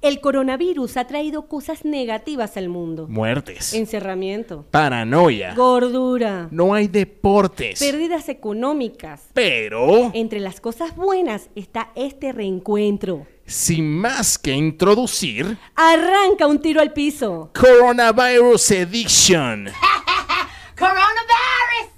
[0.00, 3.08] El coronavirus ha traído cosas negativas al mundo.
[3.08, 3.74] Muertes.
[3.74, 4.64] Encerramiento.
[4.70, 5.54] Paranoia.
[5.54, 6.46] Gordura.
[6.52, 7.80] No hay deportes.
[7.80, 9.22] Pérdidas económicas.
[9.32, 13.26] Pero, Entre las cosas buenas está este reencuentro.
[13.44, 17.50] sin más que introducir, Arranca un tiro al piso.
[17.58, 19.64] Coronavirus Edition.
[20.78, 21.88] Coronavirus!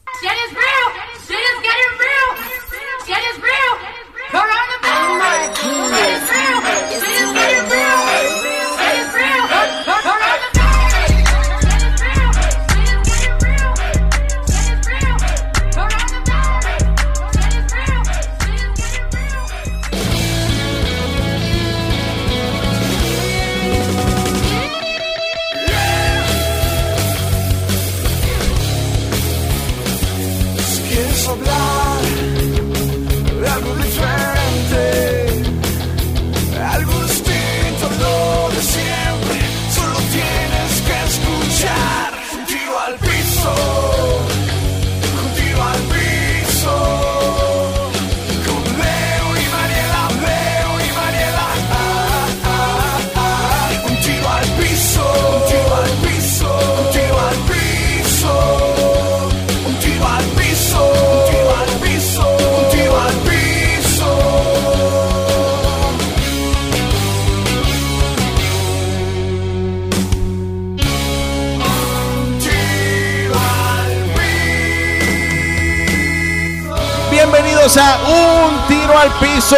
[78.06, 79.56] Un Tiro al Piso.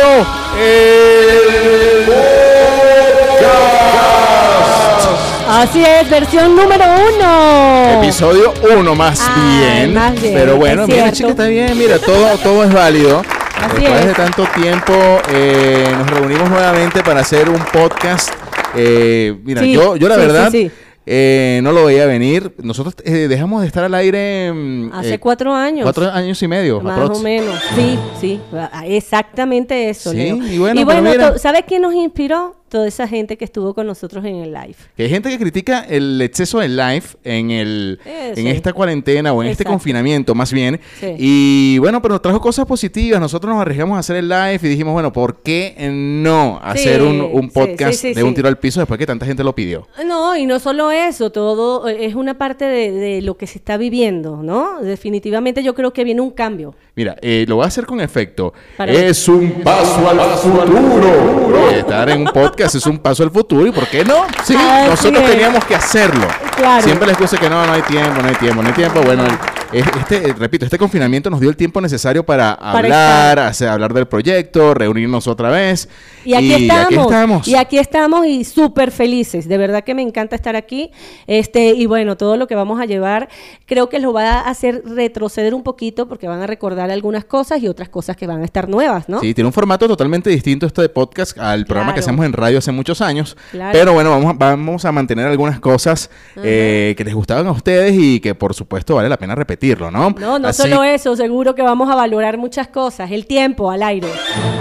[0.58, 2.12] El
[5.48, 6.84] Así es, versión número
[7.14, 8.00] uno.
[8.00, 9.94] Episodio 1 más, Ay, bien.
[9.94, 11.16] más bien, Pero bueno, mira, cierto.
[11.16, 11.76] chica, está bien.
[11.78, 13.20] Mira, todo, todo es válido.
[13.20, 14.06] Así Después es.
[14.06, 14.92] de tanto tiempo,
[15.30, 18.30] eh, nos reunimos nuevamente para hacer un podcast.
[18.74, 20.70] Eh, mira, Sí, yo, yo la sí, verdad sí.
[21.06, 22.54] Eh, no lo veía venir.
[22.62, 25.82] Nosotros eh, dejamos de estar al aire mm, Hace eh, cuatro años.
[25.84, 26.80] cuatro años y medio.
[26.80, 27.18] Más aprox.
[27.18, 27.54] o menos.
[27.74, 28.40] Sí, sí.
[28.84, 30.12] Exactamente eso.
[30.12, 30.18] Sí,
[30.50, 31.32] y bueno, mira.
[31.32, 32.56] to- ¿sabes quién nos inspiró?
[32.72, 34.76] Toda esa gente que estuvo con nosotros en el live.
[34.96, 38.48] Que hay gente que critica el exceso de live en el Eh, en sí.
[38.48, 40.80] esta cuarentena o en este confinamiento más bien.
[40.98, 41.14] Sí.
[41.18, 43.20] Y bueno, pero nos trajo cosas positivas.
[43.20, 47.06] Nosotros nos arriesgamos a hacer el live y dijimos, bueno, ¿por qué no hacer Sí,
[47.06, 49.86] un, podcast de un tiro al piso después que tanta gente lo pidió?
[50.06, 53.58] No, y no solo eso, todo eh, es una parte de, de lo que se
[53.58, 54.80] está viviendo, ¿no?
[54.80, 56.74] Definitivamente yo creo que viene un cambio.
[56.94, 58.52] Mira, eh, lo voy a hacer con efecto.
[58.76, 61.70] Para- Es un paso al futuro.
[61.70, 63.66] Eh, estar en un podcast es un paso al futuro.
[63.66, 64.26] ¿Y por qué no?
[64.44, 65.30] Sí, Así nosotros es.
[65.30, 66.26] teníamos que hacerlo.
[66.54, 66.82] Claro.
[66.82, 69.00] Siempre la excusa que no, no hay tiempo, no hay tiempo, no hay tiempo.
[69.02, 69.24] Bueno,
[69.72, 74.06] este, eh, repito, este confinamiento nos dio el tiempo necesario para, hablar, hacer, hablar del
[74.06, 75.88] proyecto, reunirnos otra vez.
[76.24, 77.06] Y aquí estamos.
[77.06, 77.48] estamos.
[77.48, 79.48] Y aquí estamos y súper felices.
[79.48, 80.90] De verdad que me encanta estar aquí.
[81.26, 83.28] Este, y bueno, todo lo que vamos a llevar,
[83.66, 87.62] creo que lo va a hacer retroceder un poquito porque van a recordar algunas cosas
[87.62, 89.20] y otras cosas que van a estar nuevas, ¿no?
[89.20, 92.58] Sí, tiene un formato totalmente distinto este de podcast al programa que hacemos en radio
[92.58, 93.36] hace muchos años.
[93.50, 93.70] Claro.
[93.72, 97.94] Pero bueno, vamos, a- vamos a mantener algunas cosas eh, que les gustaban a ustedes
[97.98, 100.10] y que por supuesto vale la pena repetirlo, ¿no?
[100.18, 103.10] No, no Así- solo eso, seguro que vamos a valorar muchas cosas.
[103.10, 104.08] El tiempo al aire.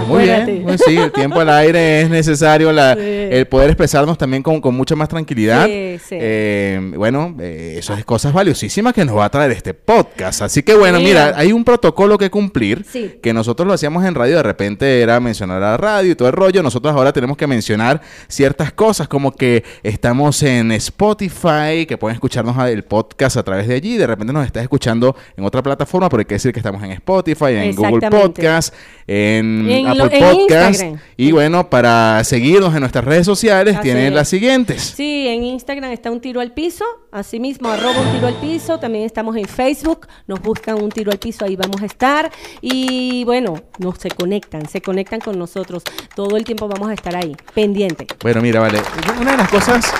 [0.06, 0.52] Muy Acuérdate.
[0.52, 3.00] bien, muy- sí, el tiempo al aire es necesario, la- Sí.
[3.02, 5.66] el poder expresarnos también con, con mucha más tranquilidad.
[5.66, 6.16] Sí, sí.
[6.20, 10.42] Eh, bueno, eh, eso es cosas valiosísimas que nos va a traer este podcast.
[10.42, 11.32] Así que bueno, Mira.
[11.36, 13.18] hay un protocolo que cumplir, Sí.
[13.22, 16.28] que nosotros lo hacíamos en radio, de repente era mencionar a la radio y todo
[16.28, 21.96] el rollo, nosotros ahora tenemos que mencionar ciertas cosas como que estamos en Spotify, que
[21.98, 25.62] pueden escucharnos el podcast a través de allí, de repente nos estás escuchando en otra
[25.62, 28.08] plataforma, pero hay que decir que estamos en Spotify, en Google.
[28.10, 28.74] Podcast,
[29.06, 30.68] en, En Apple lo- en Podcast.
[30.70, 30.98] Instagram.
[31.16, 34.12] Y bueno, para seguirnos en nuestras redes sociales, Así tienen es.
[34.12, 34.82] las siguientes.
[34.96, 39.04] Sí, en Instagram está un tiro al piso, asimismo arroba un tiro al piso, también
[39.04, 42.30] estamos en Facebook, nos buscan un tiro al piso, ahí vamos a estar
[42.60, 45.82] y bueno, nos se conectan, se conectan con nosotros,
[46.14, 48.06] todo el tiempo vamos a estar ahí, pendiente.
[48.22, 48.78] Bueno, mira, vale.
[49.20, 49.92] Una de las cosas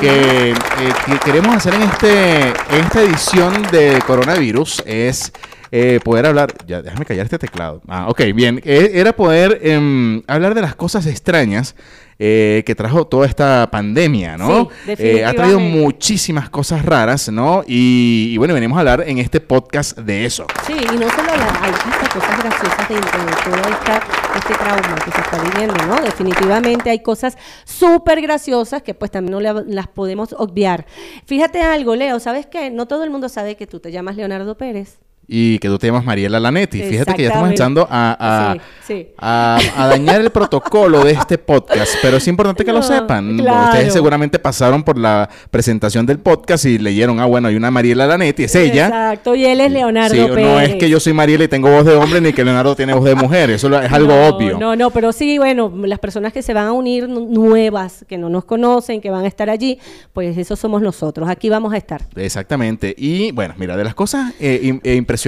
[0.00, 0.54] que, eh,
[1.06, 5.32] que queremos hacer en, este, en esta edición de coronavirus es
[5.72, 6.52] eh, poder hablar.
[6.66, 7.80] Ya, déjame callar este teclado.
[7.88, 8.60] Ah, ok, bien.
[8.64, 11.74] Eh, era poder em, hablar de las cosas extrañas
[12.22, 14.68] eh, que trajo toda esta pandemia, ¿no?
[14.84, 17.62] Sí, Eh, ha traído muchísimas cosas raras, ¿no?
[17.66, 20.46] Y, y bueno, venimos a hablar en este podcast de eso.
[20.66, 24.02] Sí, y no solo la, hay hasta cosas graciosas dentro de todo esta,
[24.36, 25.96] este trauma que se está viviendo, ¿no?
[26.02, 30.84] Definitivamente hay cosas súper graciosas que pues también no la- las podemos obviar.
[31.24, 32.70] Fíjate algo, Leo, ¿sabes qué?
[32.70, 34.98] No todo el mundo sabe que tú te llamas Leonardo Pérez.
[35.32, 36.82] Y que tú te llamas Mariela Lanetti.
[36.82, 39.06] Fíjate que ya estamos echando a, a, Sí, sí.
[39.16, 43.38] a- a dañar el protocolo de este podcast, pero es importante que lo sepan.
[43.38, 43.68] claro.
[43.72, 48.06] Ustedes seguramente pasaron por la presentación del podcast y leyeron, ah, bueno, hay una Mariela
[48.08, 48.86] Lanetti, es ella.
[48.86, 50.44] Exacto, y él es Leonardo Sí, Pérez.
[50.46, 52.92] no es que yo soy Mariela y tengo voz de hombre, ni que Leonardo tiene
[52.92, 54.58] voz de mujer, eso es algo No, obvio.
[54.58, 58.18] No, no, pero sí, bueno, las personas que se van a unir nu- nuevas, que
[58.18, 59.78] no nos conocen, que van a estar allí,
[60.12, 61.28] pues eso somos nosotros.
[61.28, 62.02] Aquí vamos a estar.
[62.16, 62.92] Exactamente.
[62.98, 65.19] Y bueno, mira, de las cosas eh, im- eh, impresionantes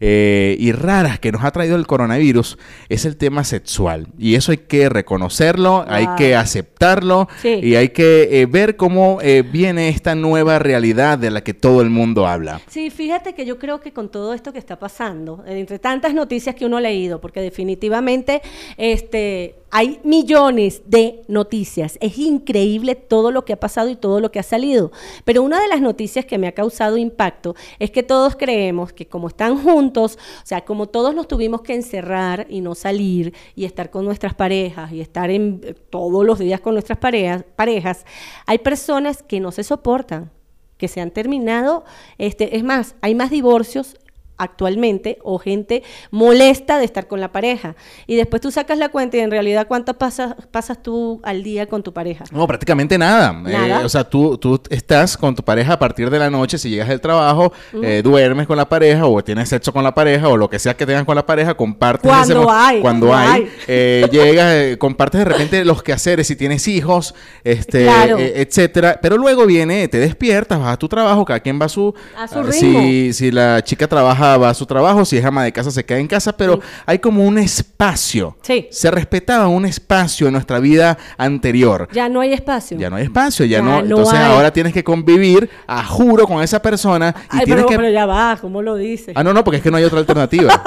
[0.00, 2.58] eh, y raras que nos ha traído el coronavirus
[2.88, 4.08] es el tema sexual.
[4.18, 7.60] Y eso hay que reconocerlo, hay que aceptarlo Sí.
[7.62, 11.80] y hay que eh, ver cómo eh, viene esta nueva realidad de la que todo
[11.80, 12.60] el mundo habla.
[12.68, 16.54] Sí, fíjate que yo creo que con todo esto que está pasando, entre tantas noticias
[16.54, 18.42] que uno ha leído, porque definitivamente
[18.76, 24.32] este, hay millones de noticias, es increíble todo lo que ha pasado y todo lo
[24.32, 24.90] que ha salido,
[25.26, 29.06] pero una de las noticias que me ha causado impacto es que todos creemos que
[29.06, 33.66] como están juntos, o sea, como todos nos tuvimos que encerrar y no salir y
[33.66, 38.06] estar con nuestras parejas y estar en, eh, todos los días con nuestras parejas, parejas,
[38.46, 40.30] hay personas que no se soportan
[40.78, 41.84] que se han terminado,
[42.16, 43.96] este, es más, hay más divorcios
[44.38, 47.74] actualmente o gente molesta de estar con la pareja
[48.06, 51.66] y después tú sacas la cuenta y en realidad cuánto pasas pasas tú al día
[51.66, 53.32] con tu pareja No, prácticamente nada.
[53.32, 53.80] Nada.
[53.82, 56.70] Eh, o sea, tú, tú estás con tu pareja a partir de la noche, si
[56.70, 57.52] llegas del trabajo,
[57.82, 60.74] eh, duermes con la pareja o tienes sexo con la pareja o lo que sea
[60.76, 63.48] que tengas con la pareja, compartes Cuando ese hay, cuando hay, hay.
[63.66, 68.18] eh, llegas, compartes de repente los quehaceres, si tienes hijos, este, Claro.
[68.18, 68.98] etcétera.
[69.00, 72.26] Pero luego viene, te despiertas, vas a tu trabajo, cada quien va a su, A
[72.28, 72.80] su ritmo.
[72.80, 75.84] Si, si la chica trabaja, va a su trabajo, si es ama de casa, se
[75.84, 78.36] queda en casa, pero hay como un espacio.
[78.42, 78.68] Sí.
[78.70, 81.88] Se respetaba un espacio en nuestra vida anterior.
[81.92, 83.80] ya no hay espacio Ya no hay espacio, ya, Ya no.
[83.80, 87.76] entonces ahora tienes que convivir a juro con esa persona y Ay, tienes pero, que.
[87.76, 89.98] pero ya va cómo lo dices Ah, no, no, porque es que no hay otra
[90.00, 90.62] alternativa.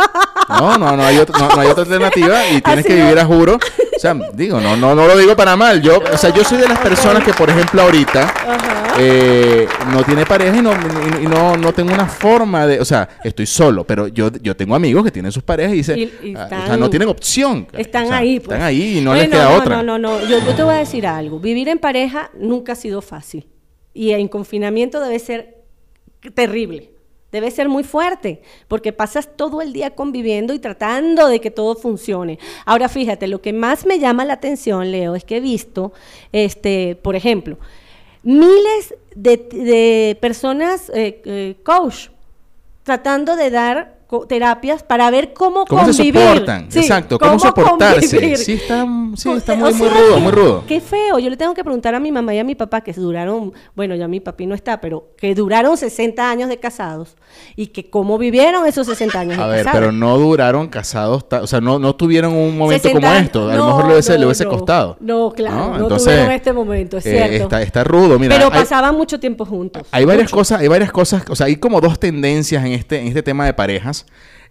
[0.49, 3.19] No, no, no hay, otra- no, no hay otra alternativa y tienes Así que vivir
[3.19, 3.55] a juro.
[3.55, 5.81] O sea, digo, no, no, no lo digo para mal.
[5.81, 8.33] Yo, o sea, yo soy de las personas que, por ejemplo, ahorita
[8.97, 10.71] eh, no tiene pareja y no,
[11.21, 14.75] y no, no tengo una forma de, o sea, estoy solo, pero yo, yo tengo
[14.75, 17.67] amigos que tienen sus parejas y dicen, Y- y ah, o sea, no tienen opción.
[17.77, 18.55] están O sea, ahí pues.
[18.55, 19.75] Están ahí y no les Bueno, queda no, otra.
[19.77, 22.75] no no no yo, yo te voy a decir algo vivir en pareja nunca ha
[22.75, 23.47] sido fácil
[23.93, 25.57] y en confinamiento debe ser
[26.33, 26.91] terrible
[27.31, 31.75] Debe ser muy fuerte, porque pasas todo el día conviviendo y tratando de que todo
[31.75, 32.39] funcione.
[32.65, 35.93] Ahora, fíjate, lo que más me llama la atención, Leo, es que he visto,
[36.31, 37.59] este, por ejemplo,
[38.23, 42.07] miles de, de personas, eh, eh, coach,
[42.89, 46.21] tratando de dar terapias para ver cómo, ¿Cómo se convivir.
[46.21, 46.65] soportan?
[46.71, 48.09] Sí, Exacto, cómo soportarse.
[48.17, 48.37] convivir.
[48.37, 48.85] Sí, está,
[49.15, 50.63] sí, está o muy, muy rudo, muy rudo.
[50.67, 51.19] Qué feo.
[51.19, 53.93] Yo le tengo que preguntar a mi mamá y a mi papá que duraron, bueno,
[53.95, 57.15] ya mi papi no está, pero que duraron 60 años de casados
[57.55, 59.79] y que cómo vivieron esos 60 años A de ver, casados.
[59.79, 63.49] pero no duraron casados, o sea, no, no tuvieron un momento 60 como esto.
[63.49, 64.97] A lo mejor le hubiese, no, le hubiese costado.
[64.99, 67.43] No, claro, no Entonces, tuvieron este momento, es eh, cierto.
[67.43, 68.35] está, está rudo, mira.
[68.35, 69.83] pero hay- pasaban mucho tiempo juntos.
[69.91, 70.35] Hay varias mucho.
[70.37, 73.45] cosas, hay varias cosas, o sea, hay como dos tendencias en este, en este tema
[73.45, 73.98] de parejas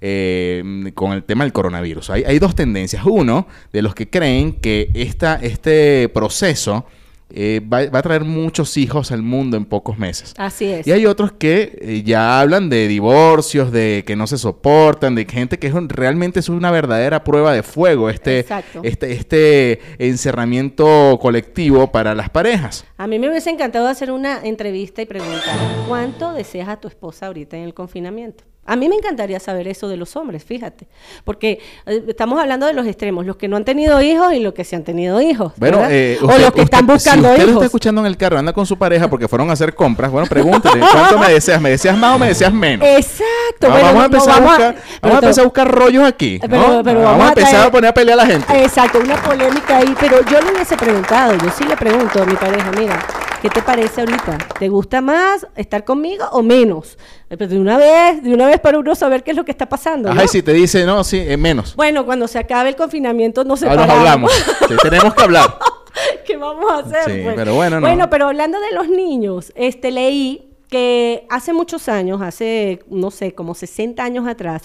[0.00, 2.10] eh, con el tema del coronavirus.
[2.10, 3.04] Hay, hay dos tendencias.
[3.04, 6.84] Uno, de los que creen que esta, este proceso
[7.30, 10.32] eh, va, va a traer muchos hijos al mundo en pocos meses.
[10.38, 10.86] Así es.
[10.86, 15.26] Y hay otros que eh, ya hablan de divorcios, de que no se soportan, de
[15.26, 18.80] gente que es un- realmente es una verdadera prueba de fuego, este, Exacto.
[18.82, 22.84] este, este encerramiento colectivo para las parejas.
[22.96, 25.58] A mí me hubiese encantado hacer una entrevista y preguntar,
[25.88, 28.44] ¿cuánto deseas a tu esposa ahorita en el confinamiento?
[28.68, 30.86] A mí me encantaría saber eso de los hombres, fíjate,
[31.24, 34.52] porque eh, estamos hablando de los extremos, los que no han tenido hijos y los
[34.52, 35.52] que se han tenido hijos.
[35.56, 37.54] Bueno, eh, o los que están buscando si usted hijos.
[37.54, 40.28] está escuchando en el carro, anda con su pareja porque fueron a hacer compras, bueno,
[40.28, 41.60] pregúntele, ¿cuánto me deseas?
[41.60, 42.86] ¿Me deseas más o me deseas menos?
[42.86, 43.26] Exacto.
[43.62, 46.04] No, bueno, vamos a no, empezar a buscar, pero vamos a empezar a buscar rollos
[46.04, 46.48] aquí, ¿no?
[46.48, 48.62] Pero- pero vamos, vamos a a empezar traer- a poner a pelear a la gente.
[48.64, 52.34] Exacto, una polémica ahí, pero yo le hubiese preguntado, yo sí le pregunto a mi
[52.34, 52.98] pareja, mira,
[53.42, 54.38] ¿qué te parece ahorita?
[54.58, 56.98] ¿Te gusta más estar conmigo o menos?
[57.30, 59.50] Eh, Pero de una vez, de una vez para uno saber qué es lo que
[59.50, 60.08] está pasando.
[60.08, 60.24] Ajá, ¿no?
[60.24, 61.76] y si te dice, no, sí, eh, menos.
[61.76, 64.30] Bueno, cuando se acabe el confinamiento nos Ahora separamos.
[64.30, 64.68] nos hablamos.
[64.68, 65.58] Sí, tenemos que hablar.
[66.26, 67.04] ¿Qué vamos a hacer?
[67.06, 67.34] Sí, pues?
[67.34, 67.86] pero bueno, no.
[67.86, 73.32] Bueno, pero hablando de los niños, este leí que hace muchos años, hace, no sé,
[73.34, 74.62] como 60 años atrás,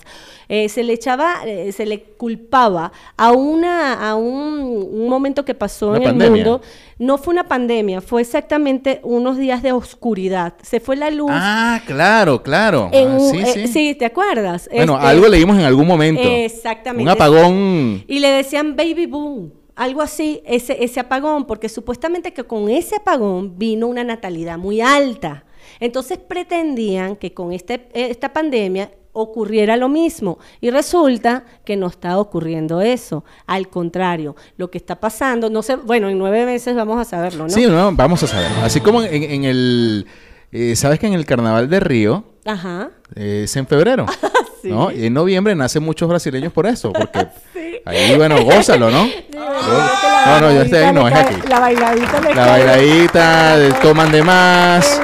[0.50, 5.55] eh, se le echaba, eh, se le culpaba a una, a un, un momento que
[5.55, 6.25] pasó Una en pandemia.
[6.43, 6.62] el mundo.
[7.00, 10.55] No fue una pandemia, fue exactamente unos días de oscuridad.
[10.62, 11.31] Se fue la luz.
[11.31, 12.89] Ah, claro, claro.
[12.91, 13.95] en Ah, sí, eh, sí.
[13.95, 14.69] ¿te acuerdas?
[14.74, 16.22] Bueno, Este, algo leímos en algún momento.
[16.22, 17.03] Exactamente.
[17.03, 18.03] Un apagón.
[18.07, 22.98] Y le decían baby boom, algo así, ese, ese apagón, porque supuestamente que con ese
[22.98, 25.45] apagón vino una natalidad muy alta.
[25.80, 30.39] Entonces pretendían que con este, esta pandemia ocurriera lo mismo.
[30.60, 33.24] Y resulta que no está ocurriendo eso.
[33.46, 37.44] Al contrario, lo que está pasando, no sé, bueno, en nueve meses vamos a saberlo,
[37.44, 37.50] ¿no?
[37.50, 38.51] Sí, no, vamos a saber.
[38.63, 40.08] Así como en, en el...
[40.51, 42.89] eh, ¿Sabes que en el Carnaval de Río Ajá.
[43.15, 44.06] eh, es en febrero?
[44.63, 44.70] Sí.
[44.70, 44.91] ¿no?
[44.91, 47.27] Y en noviembre nacen muchos brasileños por eso, porque
[47.86, 49.05] ahí, bueno, gózalo, ¿no?
[49.36, 51.36] No, no, yo estoy ahí, no, es aquí.
[51.50, 55.01] La bailadita La bailadita, toman de más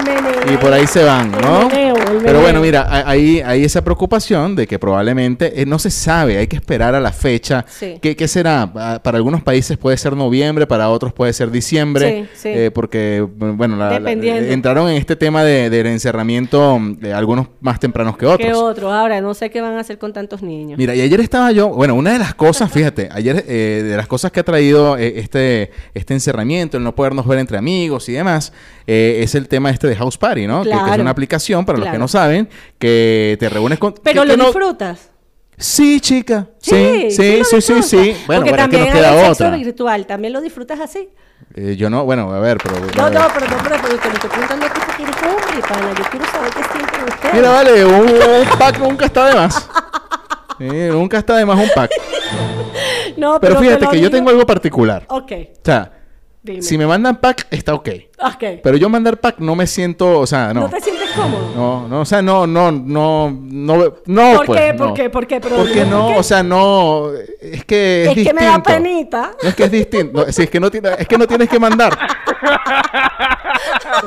[0.50, 1.70] y por ahí se van, ¿no?
[2.24, 6.48] Pero bueno, mira, hay- hay, esa preocupación de que probablemente eh, no se sabe, hay
[6.48, 7.66] que esperar a la fecha.
[7.68, 7.98] Sí.
[8.01, 8.72] ¿Qué, qué será?
[8.75, 12.50] Ah, Para algunos países puede ser noviembre, para otros puede ser diciembre, Sí, sí.
[12.50, 14.51] eh, porque, bueno, la- la- Dependiendo.
[14.51, 18.48] entraron en este tema de, del encerramiento de algunos más tempranos que otros.
[18.48, 18.92] ¿Qué otro?
[18.92, 20.78] Ahora, no sé qué van a hacer con tantos niños.
[20.78, 24.08] Mira, y ayer estaba yo, bueno, una de las cosas, fíjate, ayer eh, de las
[24.08, 28.13] cosas que ha traído eh, este, este encerramiento, el no podernos ver entre amigos y
[28.13, 28.54] demás,
[28.88, 30.63] eh, es el tema este de House Party, ¿no?
[30.63, 33.94] Que- Que, es una aplicación, para los que No saben, que te reúnes con...
[34.03, 35.10] Pero que- lo que no- disfrutas.
[35.58, 36.48] Sí, chica.
[36.60, 38.15] Sí, sí, lo sí, sí, sí.
[38.25, 39.50] Bueno, Porque es que también nos queda otra.
[39.58, 40.06] virtual.
[40.06, 41.10] ¿También lo disfrutas así?
[41.56, 42.75] Eh, yo no, bueno, a ver, pero...
[42.79, 45.68] No, no, pero no, pero, pero te lo estoy preguntando a ti porque eres hombre,
[45.68, 45.94] pana.
[45.98, 47.34] Yo quiero saber qué sienten ustedes.
[47.34, 49.70] Mira, vale, un, pack nunca está de más.
[50.60, 51.91] Nunca está de más un pack.
[53.18, 55.03] No, Pero te fíjate lo que yo tengo algo particular.
[55.10, 55.91] Ok, O sea,
[56.43, 56.62] dime.
[56.62, 57.89] si me mandan pack, está ok.
[58.22, 58.43] Ok.
[58.63, 60.62] Pero yo mandar pack no me siento, o sea, ¿No.
[60.62, 60.69] no.
[60.69, 61.51] te sientes cómodo?
[61.55, 64.74] No, no, o sea, no, no, no, no, no, ¿Por pues, qué?
[64.74, 64.77] no.
[64.86, 65.10] ¿Por qué?
[65.10, 65.39] ¿Por qué?
[65.39, 66.19] Pero Porque no, ¿por qué?
[66.19, 69.31] o sea, no, es que es, Es que me da penita.
[69.41, 70.25] No, es que es distinto.
[70.25, 71.98] No, si es que no, es que no tienes que mandar.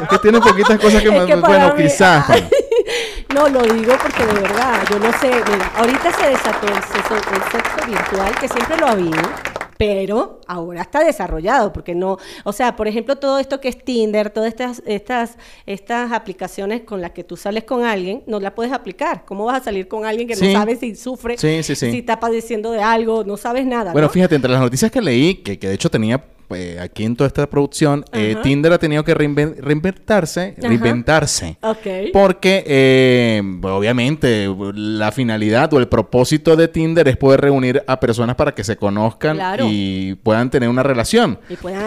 [0.03, 2.29] es que tiene poquitas cosas que, Es que bueno, mí- quizás.
[2.31, 2.49] Ay,
[3.35, 7.15] No, lo digo porque de verdad, yo no sé, mira, ahorita se desató el sexo,
[7.15, 9.23] el sexo virtual, que siempre lo ha habido,
[9.85, 14.31] pero ahora está desarrollado, porque no, o sea, por ejemplo, todo esto que es Tinder,
[14.31, 15.37] todas estas, estas,
[15.67, 19.25] estas aplicaciones con las que tú sales con alguien, no la puedes aplicar.
[19.25, 20.47] ¿Cómo vas a salir con alguien que Sí.
[20.47, 21.91] no sabes si sufre, Sí, sí, sí.
[21.91, 23.91] si está padeciendo de algo, no sabes nada?
[23.91, 24.13] Bueno, ¿no?
[24.13, 26.23] fíjate, entre las noticias que leí, que, que de hecho tenía
[26.55, 28.37] eh, aquí en toda esta producción, eh.
[28.43, 30.69] Tinder ha tenido que reinven- reinventarse, Ajá.
[30.69, 31.57] reinventarse.
[32.13, 38.37] Porque eh, obviamente la finalidad o el propósito de Tinder es poder reunir a personas
[38.37, 39.67] para que se conozcan Claro.
[39.69, 41.39] y puedan tener una relación.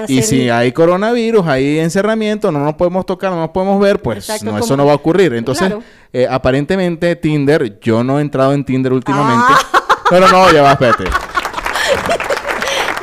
[0.07, 4.17] Y si hay coronavirus, hay encerramiento, no nos podemos tocar, no nos podemos ver, pues
[4.17, 5.34] Exacto, no, eso no va a ocurrir.
[5.34, 5.84] Entonces, Claro.
[6.13, 9.45] eh, aparentemente Tinder, yo no he entrado en Tinder últimamente.
[9.50, 9.81] Ah.
[10.10, 11.05] Pero no, ya va, espérate.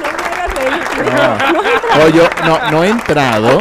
[0.02, 2.08] No me hagas reír, No.
[2.08, 3.58] yo no, no he entrado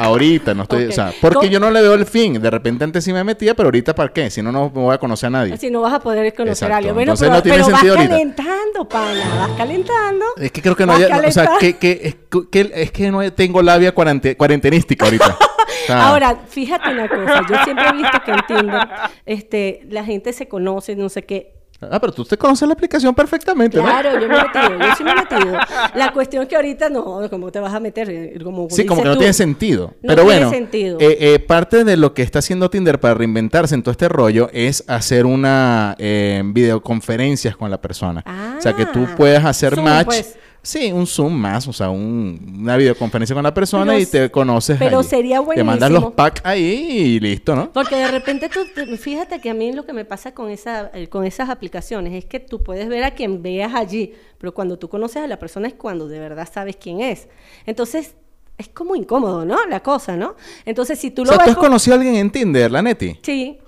[0.00, 1.48] ahorita, no estoy, o sea, porque ¿Cómo?
[1.50, 2.40] yo no le veo el fin.
[2.40, 4.30] De repente antes sí me metía, pero ahorita ¿para qué?
[4.30, 5.56] Si no, no voy a conocer a nadie.
[5.56, 6.74] Si no vas a poder conocer Exacto.
[6.74, 6.94] a alguien.
[6.94, 8.14] Bueno, Entonces pero, no tiene pero sentido vas ahorita.
[8.16, 9.36] calentando, pana.
[9.38, 10.24] Vas calentando.
[10.36, 12.16] Es que creo que no haya, o sea, que, que, es,
[12.50, 15.36] que, es que no tengo labia cuarente- cuarentenística ahorita.
[15.90, 17.42] Ahora, fíjate una cosa.
[17.48, 18.88] Yo siempre he visto que en Tinder
[19.26, 21.57] este, la gente se conoce, no sé qué.
[21.80, 23.84] Ah, pero tú te conoces la aplicación perfectamente, ¿no?
[23.84, 25.52] Claro, yo me he metido, yo sí me he metido.
[25.94, 28.10] La cuestión es que ahorita no, ¿cómo te vas a meter?
[28.10, 29.18] Eh, Como Sí, como que no tú.
[29.20, 29.86] tiene sentido.
[30.02, 30.98] No Pero tiene bueno, sentido.
[31.00, 34.50] eh, eh, parte de lo que está haciendo Tinder para reinventarse en todo este rollo
[34.52, 38.24] es hacer una eh, videoconferencias con la persona.
[38.58, 40.06] o sea, que tú Ah, puedas hacer Zoom, match.
[40.06, 40.36] pues.
[40.62, 44.30] Sí, un Zoom más, o sea, un- una videoconferencia con la persona Pero y te
[44.30, 45.08] conoces pero allí.
[45.08, 46.10] sería Te mandan los buenísimo.
[46.16, 47.72] packs ahí y listo, ¿no?
[47.72, 50.90] Porque de repente tú, te- fíjate que a mí lo que me pasa con, esa,
[50.92, 54.78] eh, con esas aplicaciones es que tú puedes ver a quien veas allí, pero cuando
[54.78, 57.28] tú conoces a la persona es cuando de verdad sabes quién es.
[57.64, 58.14] Entonces,
[58.58, 59.64] es como incómodo, ¿no?
[59.66, 60.34] La cosa, ¿no?
[60.66, 62.82] Entonces, si tú O lo sea, ¿tú has con- conocido a alguien en Tinder, la
[62.82, 63.16] Neti?
[63.22, 63.58] Sí.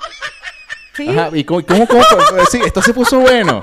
[0.96, 1.08] Sí.
[1.08, 2.02] Ajá, ¿y cómo, cómo, cómo?
[2.50, 3.62] Sí, esto se puso bueno.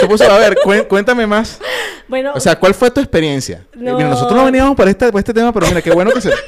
[0.00, 1.60] Se puso, a ver, cué- cuéntame más.
[2.08, 3.64] Bueno, O sea, ¿cuál fue tu experiencia?
[3.74, 3.76] Eh.
[3.78, 6.30] Mira, nosotros no veníamos para este, para este tema, pero mira, qué bueno que se...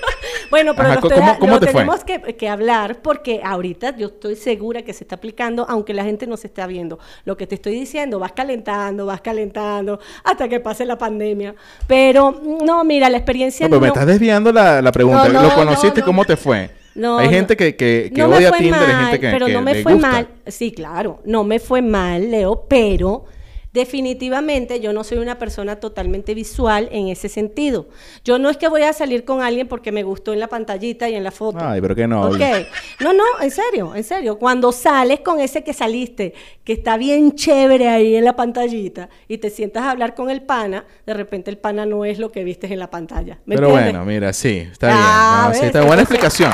[0.50, 1.80] Bueno, pero Ajá, lo, estoy- ¿cómo- cómo lo te fue?
[1.80, 6.04] tenemos que, que hablar porque ahorita yo estoy segura que se está aplicando, aunque la
[6.04, 6.98] gente no se está viendo.
[7.24, 11.54] Lo que te estoy diciendo, vas calentando, vas calentando, hasta que pase la pandemia.
[11.86, 15.26] Pero, no, mira, la experiencia No, pero me estás desviando la, la pregunta.
[15.30, 16.00] No, ¿Lo conociste?
[16.00, 16.06] no, no.
[16.06, 16.70] ¿Cómo te fue?
[16.94, 19.72] No, hay gente que, que, que odia Tinder, hay gente que, pero que no me
[19.72, 20.10] le fue gusta.
[20.10, 20.28] mal.
[20.48, 23.24] Sí, claro, no me fue mal, Leo, pero
[23.72, 27.88] definitivamente yo no soy una persona totalmente visual en ese sentido.
[28.24, 31.08] Yo no es que voy a salir con alguien porque me gustó en la pantallita
[31.08, 31.58] y en la foto.
[31.60, 32.30] Ay, pero qué no.
[32.30, 34.38] No, no, en serio, en serio.
[34.38, 39.38] Cuando sales con ese que saliste, que está bien chévere ahí en la pantallita, y
[39.38, 42.44] te sientas a hablar con el pana, de repente el pana no es lo que
[42.44, 43.38] vistes en la pantalla.
[43.46, 43.92] ¿Me Pero entiendes?
[43.94, 45.48] bueno, mira, sí, está Ah, bien.
[45.48, 45.66] No, sí, ¿ves?
[45.66, 46.52] está buena explicación.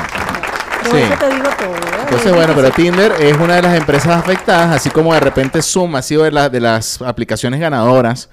[0.83, 0.97] Sí.
[0.97, 1.75] eso te digo todo.
[1.75, 1.99] ¿eh?
[2.01, 2.71] Entonces, Es bueno, pero.
[2.71, 6.31] Tinder es una de las empresas afectadas, así como de repente Zoom ha sido de,
[6.31, 8.29] la- de las aplicaciones ganadoras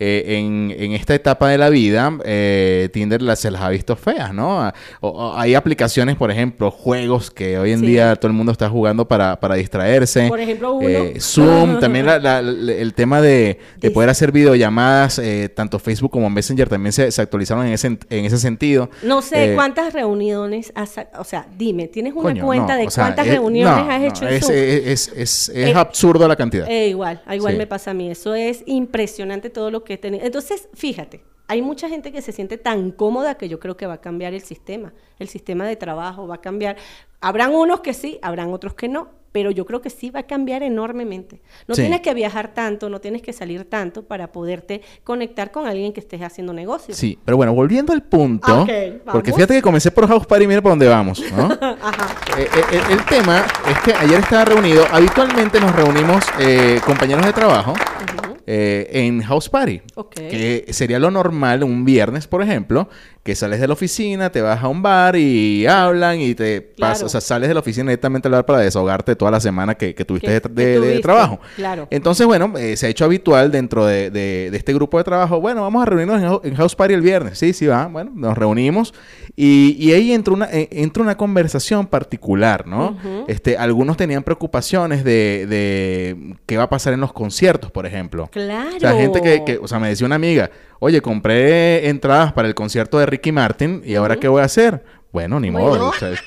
[0.00, 3.94] eh, en, en esta etapa de la vida, eh, Tinder las, se las ha visto
[3.96, 4.60] feas, ¿no?
[4.62, 7.86] Ah, O- o hay aplicaciones, por ejemplo, juegos que hoy en Sí.
[7.86, 10.26] día todo el mundo está jugando para, para distraerse.
[10.28, 10.88] Por ejemplo, uno.
[10.88, 13.58] Eh, Zoom, también la- la- la- el tema de,
[13.94, 18.24] poder hacer videollamadas, eh, tanto Facebook como Messenger también se, se actualizaron en ese, en
[18.24, 18.88] ese sentido.
[19.02, 22.86] No sé Eh, cuántas reuniones has, o sea, dime, ¿tienes una coño, cuenta no, de
[22.86, 24.54] o sea, cuántas reuniones no, has no, hecho en es, Zoom?
[24.56, 26.68] es, es, absurdo la cantidad.
[26.68, 27.58] Igual, igual Sí.
[27.58, 28.10] me pasa a mí.
[28.10, 32.92] Eso es impresionante todo lo que Entonces, fíjate, hay mucha gente que se siente tan
[32.92, 34.92] cómoda que yo creo que va a cambiar el sistema.
[35.18, 36.76] El sistema de trabajo va a cambiar.
[37.20, 40.22] Habrán unos que sí, habrán otros que no, pero yo creo que sí va a
[40.24, 41.40] cambiar enormemente.
[41.68, 41.82] No Sí.
[41.82, 46.00] tienes que viajar tanto, no tienes que salir tanto para poderte conectar con alguien que
[46.00, 46.96] estés haciendo negocios.
[46.96, 48.66] Sí, pero bueno, volviendo al punto,
[49.10, 51.44] porque fíjate que comencé por House Party y mira por dónde vamos, ¿no?
[51.60, 52.16] Ajá.
[52.38, 57.24] Eh, eh, el, el tema es que ayer estaba reunido, habitualmente nos reunimos eh, compañeros
[57.26, 58.29] de trabajo Ujú.
[58.52, 60.14] Eh, en House Party, Ok.
[60.14, 62.88] que sería lo normal un viernes, por ejemplo,
[63.22, 66.76] que sales de la oficina, te vas a un bar y hablan y te pasas,
[67.00, 67.06] Claro.
[67.06, 69.94] o sea, sales de la oficina directamente al bar para desahogarte toda la semana que,
[69.94, 71.38] que tuviste de, trabajo.
[71.54, 71.86] claro.
[71.90, 75.38] Entonces, bueno, eh, se ha hecho habitual dentro de, de- este grupo de trabajo.
[75.38, 77.38] Bueno, vamos a reunirnos en, en House Party el viernes.
[77.38, 77.86] Sí, sí, va.
[77.88, 78.94] Bueno, nos reunimos.
[79.36, 82.96] Y, y ahí entra una, eh, entra una conversación particular, ¿no?
[83.28, 88.28] Este, algunos tenían preocupaciones de, de qué va a pasar en los conciertos, por ejemplo.
[88.32, 88.76] Claro.
[88.76, 90.50] O sea, gente que, que- o sea, me decía una amiga,
[90.80, 94.84] oye, compré entradas para el concierto de Ricky Martin y ahora qué voy a hacer?
[95.12, 95.68] Bueno, ni Bueno.
[95.68, 95.88] modo.
[95.90, 96.10] o sea,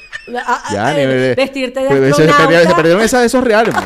[0.48, 3.44] Ah, ah, ya, eh, ni- vestirte de pues, se, se perdieron, se perdieron esas- esos
[3.44, 3.76] reales.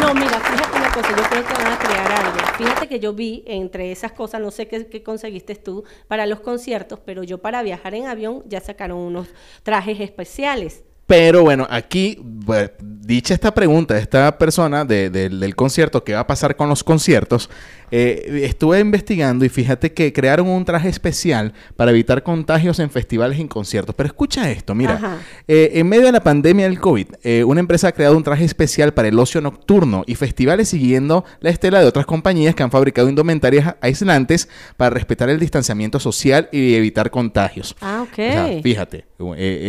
[0.00, 2.38] No, mira, fíjate una cosa, yo creo que van a crear algo.
[2.56, 6.40] Fíjate que yo vi entre esas cosas, no sé qué, qué conseguiste tú para los
[6.40, 9.26] conciertos, pero yo para viajar en avión ya sacaron unos
[9.62, 10.84] trajes especiales.
[11.10, 16.14] Pero bueno, aquí, bueno, dicha esta pregunta de esta persona de- de- del concierto, ¿qué
[16.14, 17.50] va a pasar con los conciertos?
[17.92, 23.36] Eh, estuve investigando y fíjate que crearon un traje especial para evitar contagios en festivales
[23.38, 23.96] y en conciertos.
[23.96, 27.88] Pero escucha esto, mira, eh, en medio de la pandemia del COVID, eh, una empresa
[27.88, 31.86] ha creado un traje especial para el ocio nocturno y festivales siguiendo la estela de
[31.86, 37.74] otras compañías que han fabricado indumentarias aislantes para respetar el distanciamiento social y evitar contagios.
[37.80, 38.12] Ah, ok.
[38.12, 39.04] O sea, fíjate,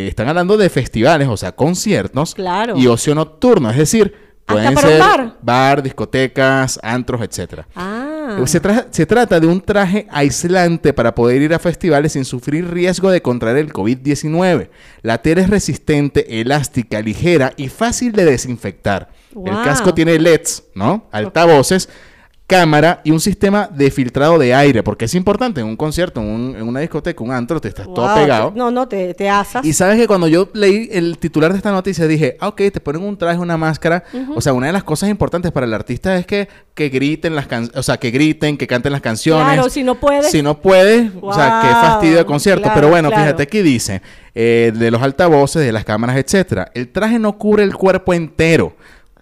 [0.07, 2.77] están hablando de festivales, o sea, conciertos Claro.
[2.77, 4.13] y ocio nocturno, es decir,
[4.45, 5.01] pueden ser
[5.41, 5.81] bar.
[5.81, 7.67] discotecas, antros, etcétera.
[7.75, 8.37] Ah.
[8.45, 12.69] Se, tra- se trata de un traje aislante para poder ir a festivales sin sufrir
[12.69, 14.69] riesgo de contraer el COVID-19.
[15.01, 19.09] La tela es resistente, elástica, ligera y fácil de desinfectar.
[19.31, 19.63] El Wow.
[19.63, 21.07] casco tiene LEDs, ¿no?
[21.11, 21.89] Altavoces,
[22.51, 26.27] cámara y un sistema de filtrado de aire, porque es importante en un concierto, en,
[26.27, 28.53] un- en una discoteca, un antro, te estás todo Wow, pegado.
[28.55, 29.65] No, no, te, te asas.
[29.65, 32.79] Y sabes que cuando yo leí el titular de esta noticia dije, ah, ok, te
[32.79, 34.03] ponen un traje, una máscara.
[34.35, 37.47] O sea, una de las cosas importantes para el artista es que, que griten las
[37.47, 39.45] canciones, o sea, que griten, que canten las canciones.
[39.53, 40.29] Claro, si no puedes.
[40.29, 42.63] Si no puedes, o sea, qué Wow, fastidio de concierto.
[42.63, 43.23] claro, Pero bueno, claro.
[43.23, 44.01] fíjate aquí dice,
[44.35, 46.69] eh, de los altavoces, de las cámaras, etcétera.
[46.73, 48.75] El traje no cubre el cuerpo entero.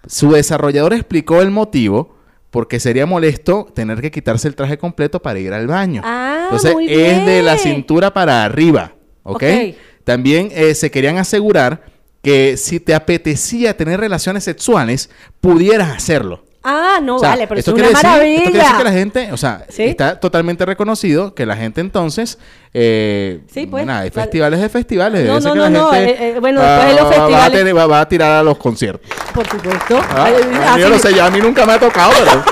[0.07, 2.15] Su desarrollador explicó el motivo
[2.51, 6.01] porque sería molesto tener que quitarse el traje completo para ir al baño.
[6.03, 9.43] Ah, Entonces, muy es de la cintura para arriba, ¿ok?
[9.43, 9.75] Ok.
[10.03, 11.83] También eh, se querían asegurar
[12.23, 15.09] que si te apetecía tener relaciones sexuales,
[15.39, 16.43] pudieras hacerlo.
[16.61, 18.33] Ah, no, O sea, vale, pero esto es una decir- maravilla.
[18.37, 19.83] esto quiere decir que la gente, o sea, ¿Sí?
[19.83, 22.37] está totalmente reconocido que la gente entonces,
[22.73, 24.21] eh, Sí, pues, nada, hay vale.
[24.23, 25.25] festivales de festivales.
[25.25, 27.59] No, no, no, no, gente eh, eh, bueno, después de los va- va a festivales-
[27.59, 29.09] tener- va- va a tirar a los conciertos.
[29.33, 30.01] Por supuesto.
[30.11, 32.43] Ah, Eh, yo no sé, ya a mí nunca me ha tocado, pero,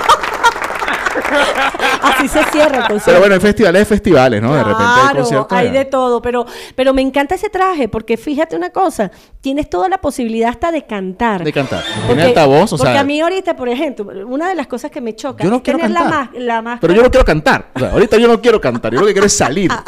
[2.18, 3.04] así se cierra el concierto.
[3.06, 4.54] pero bueno, hay festivales de festivales, ¿no?
[4.54, 5.58] De repente hay conciertos.
[5.58, 9.88] hay de- todo, pero, pero me encanta ese traje porque fíjate una cosa, tienes toda
[9.90, 11.44] la posibilidad hasta de cantar.
[11.44, 11.84] De cantar.
[12.08, 15.02] Porque- altavoz, o porque sea- a mí ahorita, por ejemplo, una de las cosas que
[15.02, 16.30] me choca Yo no es quiero tener la, cantar.
[16.42, 16.80] la máscara.
[16.82, 17.70] Pero yo no quiero cantar.
[17.76, 18.94] O sea, ahorita yo no quiero cantar.
[18.94, 19.72] Yo lo que quiero es salir.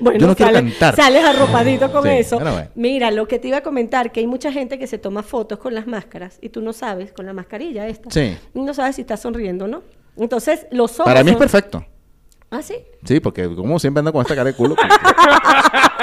[0.00, 0.96] Bueno, Yo no quiero sales, cantar.
[0.96, 2.38] sales arropadito con Sí, eso.
[2.38, 2.68] bueno.
[2.76, 5.58] Mira, lo que te iba a comentar, que hay mucha gente que se toma fotos
[5.58, 8.08] con las máscaras y tú no sabes, con la mascarilla esta.
[8.10, 8.36] Sí.
[8.54, 9.82] No sabes si estás sonriendo o no.
[10.16, 11.84] Entonces, los ojos Para mí es perfecto.
[12.50, 12.76] ¿Ah, sí?
[13.04, 14.76] Sí, porque como siempre ando con esta cara de culo.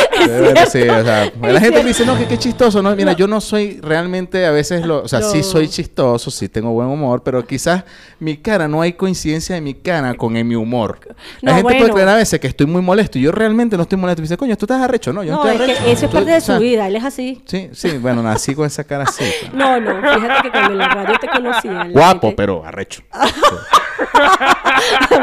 [0.70, 1.78] Sí, o sea, la gente cierto.
[1.82, 3.18] me dice, no, que qué chistoso, no, mira, No.
[3.18, 6.88] yo no soy realmente a veces lo, o sea, sí soy chistoso, sí tengo buen
[6.88, 7.84] humor, pero quizás
[8.18, 10.98] mi cara, no hay coincidencia de mi cara con mi humor.
[11.40, 13.82] La No, gente puede creer a veces que estoy muy molesto y yo realmente no
[13.84, 14.20] estoy molesto.
[14.20, 15.84] Y dice, coño, tú estás arrecho, no, yo no, estoy es arrecho.
[15.84, 17.42] que eso es Tú- parte de o sea, su vida, él es así.
[17.46, 19.24] Sí, sí, bueno, nací con esa cara así.
[19.40, 19.54] pues.
[19.54, 21.76] No, no, fíjate que cuando en la radio te conocían.
[21.78, 23.02] la Guapo, gente- pero arrecho.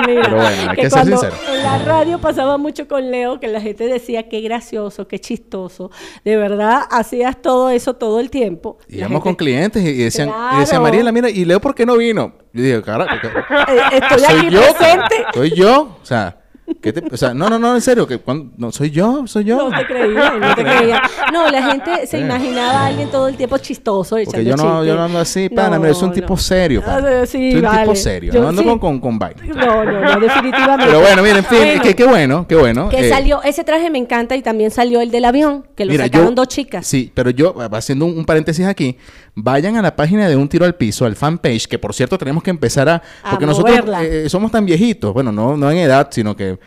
[0.05, 1.33] Mira, Pero bueno, hay que ser sincero.
[1.51, 4.66] En la radio pasaba mucho con Leo que la gente decía qué gracioso,
[5.07, 5.91] qué chistoso.
[6.23, 8.77] De verdad, hacías todo eso todo el tiempo.
[8.87, 10.83] Íbamos con clientes y, y decían, y decía Claro.
[10.83, 12.33] Mariela, mira, ¿y Leo por qué no vino?
[12.53, 15.15] Yo digo, carajo, "Eh, estoy aquí yo, presente.
[15.33, 16.36] soy yo, o sea,
[16.81, 19.43] ¿qué te- o sea, no, no, no, en serio, que cuando- no, soy yo, soy
[19.45, 19.69] yo.
[19.69, 21.01] No te creía, no te creía.
[21.33, 24.15] No, la gente se imaginaba a alguien todo el tiempo chistoso.
[24.23, 26.13] Porque echando yo no, yo no ando así, pana, No, soy un no.
[26.15, 27.21] tipo serio, pana.
[27.21, 27.79] Ah, sí, soy un vale.
[27.81, 28.67] tipo serio, Yo no ando sí.
[28.67, 29.41] con, con, con vaina.
[29.47, 30.85] No, no, no, definitivamente.
[30.87, 32.89] Pero bueno, miren, en fin, Bueno, que qué bueno, qué bueno.
[32.89, 35.91] Que eh, salió, ese traje me encanta y también salió el del avión, que lo
[35.91, 36.85] Mira, sacaron yo- dos chicas.
[36.87, 38.97] Sí, pero yo, haciendo un, un paréntesis aquí,
[39.35, 42.43] vayan a la página de Un Tiro al Piso, al fanpage, que por cierto tenemos
[42.43, 42.95] que empezar a...
[43.23, 44.03] A Porque nosotros moverla.
[44.03, 46.57] eh, somos tan viejitos, bueno, no, no en edad, sino que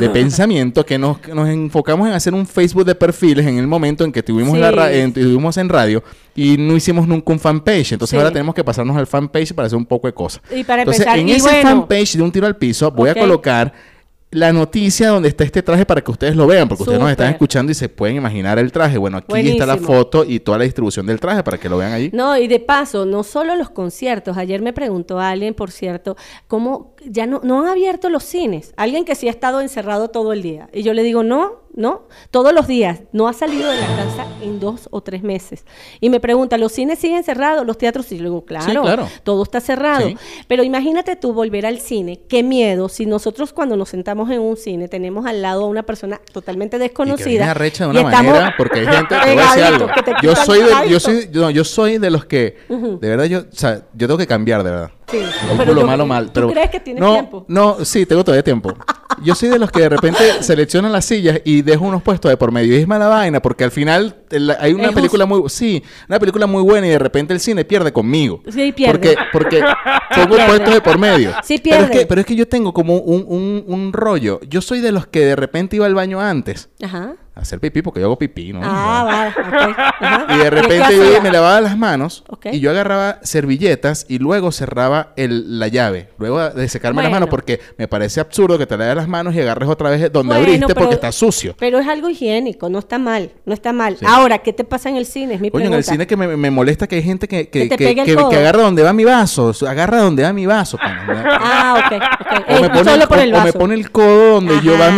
[0.00, 3.66] de pensamiento, que nos, que nos enfocamos en hacer un Facebook de perfiles en el
[3.66, 4.60] momento en que tuvimos, Sí.
[4.60, 6.02] la en, tuvimos en radio
[6.34, 7.92] y no hicimos nunca un fanpage.
[7.92, 8.16] Entonces Sí.
[8.16, 10.42] ahora tenemos que pasarnos al fanpage para hacer un poco de cosas.
[10.54, 11.68] Y para Entonces, empezar, en y ese bueno.
[11.70, 13.72] fanpage de Un Tiro al Piso voy a colocar
[14.30, 17.30] la noticia donde está este traje para que ustedes lo vean, porque ustedes nos están
[17.32, 18.98] escuchando y se pueden imaginar el traje.
[18.98, 21.92] Bueno, aquí está la foto y toda la distribución del traje para que lo vean
[21.92, 22.10] allí.
[22.12, 24.36] No, y de paso, no solo los conciertos.
[24.36, 26.14] Ayer me preguntó alguien, por cierto,
[26.46, 28.72] cómo ya no, no han abierto los cines.
[28.76, 30.68] Alguien que sí ha estado encerrado todo el día.
[30.72, 33.00] Y yo le digo, no, no, todos los días.
[33.12, 35.64] No ha salido de la casa en dos o tres meses.
[36.00, 37.64] Y me pregunta, ¿los cines siguen cerrados?
[37.66, 38.10] ¿Los teatros?
[38.10, 39.08] Y yo le digo, claro, claro.
[39.22, 40.08] todo está cerrado.
[40.08, 40.16] Sí.
[40.48, 42.20] Pero imagínate tú volver al cine.
[42.28, 45.84] Qué miedo si nosotros cuando nos sentamos en un cine tenemos al lado a una
[45.84, 47.28] persona totalmente Y que desconocida.
[47.28, 49.82] viene arrecha de y una estamos manera, porque hay gente, te voy a decir pegaditos,
[49.82, 49.94] algo.
[49.94, 53.24] que te Yo soy, de, yo soy, no, yo soy de los que, de verdad,
[53.26, 54.90] yo, o sea, yo tengo que cambiar, de verdad.
[55.10, 55.18] Sí,
[55.50, 56.26] Un pero culo yo- malo, mal.
[56.26, 57.44] ¿tú Pero crees que tienes no, tiempo?
[57.48, 58.74] No, sí, tengo todavía tiempo.
[59.22, 62.36] Yo soy de los que de repente seleccionan las sillas y dejo unos puestos de
[62.36, 62.76] por medio.
[62.76, 66.18] Y es mala vaina, porque al final el- hay una Es película muy, sí, una
[66.20, 68.42] película muy buena y de repente el cine pierde conmigo.
[68.52, 68.92] Sí, pierde.
[68.92, 69.60] Porque, porque
[70.14, 70.46] pongo pierde.
[70.46, 71.32] puestos de por medio.
[71.42, 72.00] Sí, Pero es, pierde.
[72.00, 74.40] que, pero es que yo tengo como un, un, un rollo.
[74.48, 77.14] Yo soy de los que de repente iba al baño antes Ajá.
[77.38, 78.60] Hacer pipí, porque yo hago pipí, ¿no?
[78.62, 79.34] Ah, vale.
[80.00, 80.26] Ajá.
[80.34, 85.12] Y de repente yo me lavaba las manos y yo agarraba servilletas y luego cerraba
[85.16, 86.08] el, la llave.
[86.18, 87.16] Luego de secarme las Bueno.
[87.26, 90.34] manos porque me parece absurdo que te laves las manos y agarres otra vez donde
[90.34, 91.54] Bueno, abriste pero- porque está sucio.
[91.58, 93.96] Pero es algo higiénico, no está mal, no está mal.
[93.98, 94.04] Sí.
[94.08, 95.34] Ahora, ¿qué te pasa en el cine?
[95.34, 95.76] Es mi en pregunta.
[95.78, 98.92] el cine que me, me molesta que hay gente que, que, Que agarra donde va
[98.92, 99.52] mi vaso.
[99.66, 100.78] Agarra donde va mi vaso.
[100.82, 102.44] Ah, ok, ok.
[102.48, 103.58] O me, Eh, pone solo el, por o- el o me vaso.
[103.58, 104.90] pone el codo donde yo va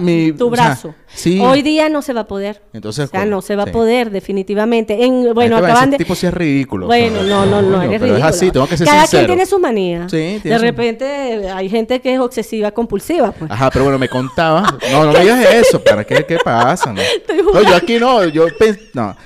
[0.00, 0.94] mi, tu o sea, brazo.
[1.14, 1.40] Sí.
[1.40, 2.62] Hoy día no se va a poder.
[2.72, 3.70] Entonces, o sea, no se va sí.
[3.70, 5.04] a poder, definitivamente.
[5.04, 5.98] En, bueno, a acaban de.
[5.98, 6.86] tipo sí es ridículo.
[6.86, 8.16] Bueno, no, no, no, eres ridículo.
[8.18, 9.20] es así, tengo que ser Cada sincero.
[9.26, 10.08] quien tiene su manía.
[10.08, 13.50] Sí, tiene de su- repente hay gente que es obsesiva compulsiva, pues.
[13.50, 14.78] Ajá, pero bueno, me contaba.
[14.92, 15.82] No, no me digas eso.
[15.82, 16.24] ¿Para qué?
[16.26, 16.92] ¿Qué pasa?
[16.92, 18.24] No, yo aquí no.
[18.28, 19.16] Yo pens- no.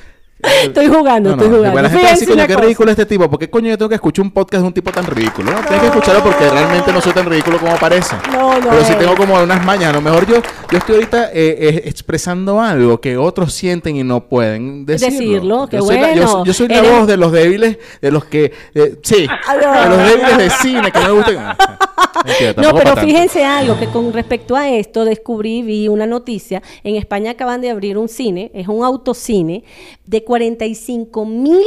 [0.62, 1.82] Estoy jugando, No, no, estoy jugando.
[1.82, 3.28] la gente coño, qué ridículo este tipo.
[3.30, 5.50] ¿Por qué coño yo tengo que escuchar un podcast de un tipo tan ridículo?
[5.52, 8.16] No, tienes que escucharlo porque realmente no soy tan ridículo como parece.
[8.32, 9.90] No, no Pero sí tengo como unas mañas.
[9.90, 10.36] A lo mejor yo,
[10.70, 15.16] yo estoy ahorita eh, eh, expresando algo que otros sienten y no pueden decirlo.
[15.18, 16.44] Decirlo, qué yo soy la, yo, bueno.
[16.44, 18.52] yo soy la Eres- voz de los débiles, de los que...
[18.74, 21.56] eh, sí, de los débiles de cine que no me gustan.
[22.56, 27.32] No, pero fíjense algo, que con respecto a esto descubrí, vi una noticia, en España
[27.32, 29.64] acaban de abrir un cine, es un autocine
[30.06, 31.64] de 45 mil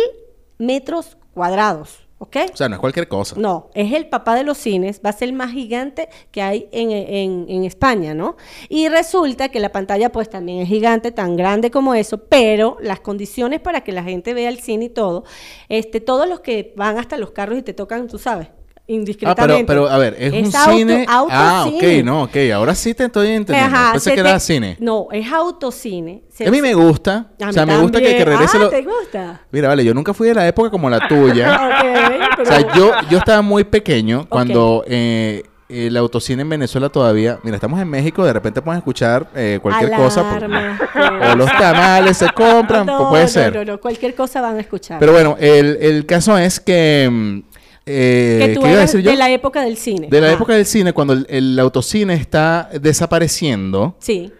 [0.59, 2.35] metros cuadrados, ¿ok?
[2.53, 3.35] O sea, no es cualquier cosa.
[3.39, 6.67] No, es el papá de los cines, va a ser el más gigante que hay
[6.71, 8.35] en, en- en España, ¿no?
[8.67, 12.99] Y resulta que la pantalla pues también es gigante, tan grande como eso, pero las
[12.99, 15.23] condiciones para que la gente vea el cine y todo,
[15.69, 18.49] este, todos los que van hasta los carros y te tocan, tú sabes,
[18.89, 19.65] Ah, indiscretamente.
[19.65, 21.05] pero, pero a ver, es, un auto- cine.
[21.07, 22.35] ah, ok, no, ok.
[22.55, 23.75] Ahora sí te estoy entendiendo.
[23.75, 24.77] Ajá, Pensé que te- era cine.
[24.79, 26.23] No, es autocine.
[26.29, 27.27] Se- A mí me gusta.
[27.39, 29.41] A o sea, mí me gusta que, que regrese Ah, lo- ¿te gusta?
[29.51, 31.53] Mira, vale, yo nunca fui de la época como la tuya.
[31.53, 36.89] Ok, o sea, pero- yo, yo estaba muy pequeño cuando eh, el autocine en Venezuela
[36.89, 37.37] todavía.
[37.43, 40.21] Mira, estamos en México, de repente pueden escuchar eh, cualquier cosa.
[40.27, 40.79] Alarma,
[41.31, 43.55] o los tamales se compran, No, pues puede no, ser.
[43.55, 44.97] No, no, cualquier cosa van a escuchar.
[44.99, 47.43] Pero bueno, el, el caso es que.
[47.91, 49.11] Eh, que tú ¿Qué iba a eres decir yo?
[49.11, 50.07] de la época del cine.
[50.09, 54.31] De la Ah, época del cine, cuando el, el autocine está desapareciendo, Sí,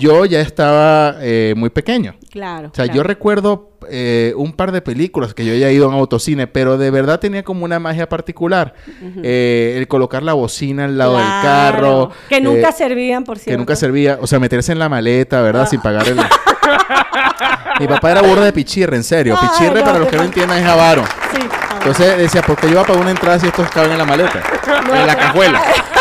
[0.00, 2.14] yo ya estaba eh, muy pequeño.
[2.30, 2.68] claro.
[2.68, 2.96] O sea, claro.
[2.96, 6.78] yo recuerdo eh, un par de películas que yo ya he ido en autocine, pero
[6.78, 8.74] de verdad tenía como una magia particular.
[9.22, 12.10] Eh, el colocar la bocina al lado del carro.
[12.30, 13.50] Que nunca eh, servían, por cierto.
[13.52, 14.18] Que nunca servía.
[14.22, 15.62] O sea, meterse en la maleta, ¿verdad?
[15.62, 15.66] Ah.
[15.66, 16.16] Sin pagar el...
[17.80, 19.36] Mi papá era burda de pichirre, en serio.
[19.40, 21.04] Ay, pichirre, no, para los que no entiendan, es avaro.
[21.32, 21.40] Sí.
[21.78, 24.04] Entonces decía, ¿por qué yo voy a pagar una entrada si estos caben en la
[24.04, 24.42] maleta?
[24.92, 25.62] en la cajuela.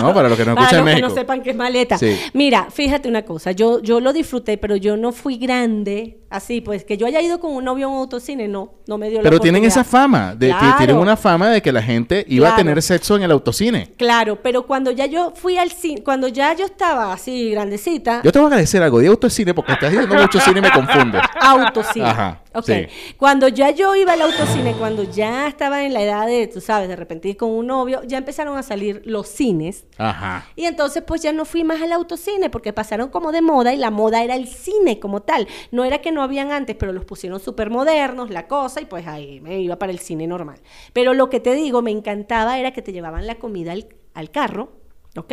[0.00, 1.08] No, para los que no escuchan Para en los que México.
[1.08, 1.98] no sepan que es maleta.
[1.98, 2.18] Sí.
[2.32, 6.84] Mira, fíjate una cosa, yo, yo lo disfruté, pero yo no fui grande, así, pues
[6.84, 9.22] que yo haya ido con un novio a un autocine, no, no me dio la
[9.24, 10.74] Pero tienen esa fama, de, Claro.
[10.78, 13.92] tienen una fama de que la gente iba a tener sexo en el autocine.
[13.96, 18.32] Claro, pero cuando ya yo fui al cine, cuando ya yo estaba así grandecita, Yo
[18.32, 21.22] te voy a agradecer algo de autocine porque estás diciendo mucho cine y me confundes.
[21.40, 22.06] autocine.
[22.06, 22.64] Ajá, Ok.
[22.64, 22.86] sí.
[23.16, 26.88] Cuando ya yo iba al autocine, cuando ya estaba en la edad de, tú sabes,
[26.88, 29.84] de repente con un novio, ya empezaron a salir los cines.
[29.98, 30.46] Ajá.
[30.56, 33.76] Y entonces pues ya no fui más al autocine porque pasaron como de moda y
[33.76, 35.46] la moda era el cine como tal.
[35.70, 39.06] No era que no habían antes, pero los pusieron súper modernos, la cosa, y pues
[39.06, 40.58] ahí me iba para el cine normal.
[40.92, 44.30] Pero lo que te digo, me encantaba era que te llevaban la comida al, al
[44.30, 44.79] carro.
[45.16, 45.32] ¿Ok?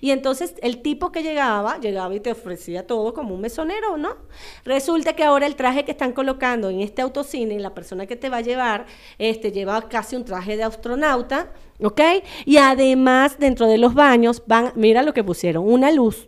[0.00, 4.16] Y entonces el tipo que llegaba, llegaba y te ofrecía todo como un mesonero, ¿no?
[4.64, 8.30] Resulta que ahora el traje que están colocando en este autocine, la persona que te
[8.30, 8.86] va a llevar,
[9.18, 12.00] este, lleva casi un traje de astronauta, ¿ok?
[12.46, 16.26] Y además dentro de los baños van, mira lo que pusieron, una luz,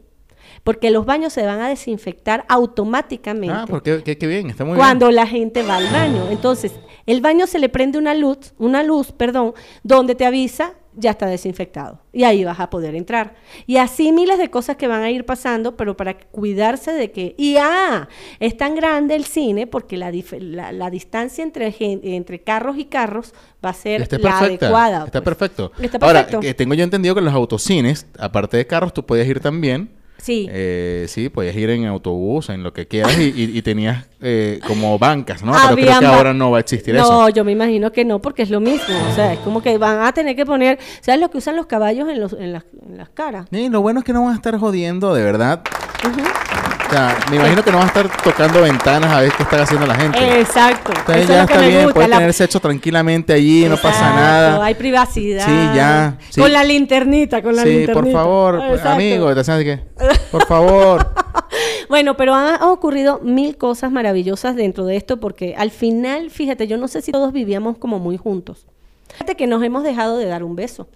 [0.62, 4.76] porque los baños se van a desinfectar automáticamente Ah, porque qué, qué bien, está muy
[4.76, 6.28] cuando la gente va al baño.
[6.30, 6.72] Entonces,
[7.06, 11.26] el baño se le prende una luz, una luz, perdón, donde te avisa ya está
[11.26, 13.34] desinfectado y ahí vas a poder entrar.
[13.66, 17.34] Y así miles de cosas que van a ir pasando, pero para cuidarse de que
[17.38, 18.08] y ah,
[18.38, 23.34] es tan grande el cine porque la, la, la distancia entre entre carros y carros
[23.64, 24.38] va a ser la perfecta.
[24.66, 25.04] adecuada.
[25.06, 25.36] Está pues.
[25.36, 25.72] perfecto.
[25.80, 29.26] Está Ahora, que tengo yo entendido que en los autocines, aparte de carros, tú podías
[29.26, 29.99] ir también.
[30.22, 30.46] Sí.
[30.50, 34.60] Eh, sí, podías ir en autobús, en lo que quieras, y, y- y tenías eh,
[34.66, 35.52] como bancas, ¿no?
[35.52, 37.28] Pero creo que ahora no va a existir no, eso.
[37.30, 38.94] yo me imagino que no, porque es lo mismo.
[39.10, 41.66] O sea, es como que van a tener que poner, ¿sabes lo que usan los
[41.66, 43.46] caballos en, los, en, las, en las caras?
[43.50, 45.62] Y lo bueno es que no van a estar jodiendo, de verdad.
[46.90, 49.62] O sea, me imagino que no van a estar tocando ventanas a ver qué está
[49.62, 50.40] haciendo la gente.
[50.40, 50.90] Exacto.
[50.96, 51.94] Entonces Eso ya es lo que está me bien, gusta.
[51.94, 54.64] puedes la- tener sexo tranquilamente allí, no pasa nada.
[54.64, 55.46] Hay privacidad.
[55.46, 56.40] Sí, ya, sí.
[56.40, 58.00] Con la linternita, con la sí, linternita.
[58.02, 58.88] por favor, Exacto.
[58.88, 59.78] amigo, te así que,
[60.32, 61.14] por favor.
[61.88, 66.76] Bueno, pero han ocurrido mil cosas maravillosas dentro de esto porque al final, fíjate, yo
[66.76, 68.66] no sé si todos vivíamos como muy juntos.
[69.12, 70.88] Fíjate que nos hemos dejado de dar un beso.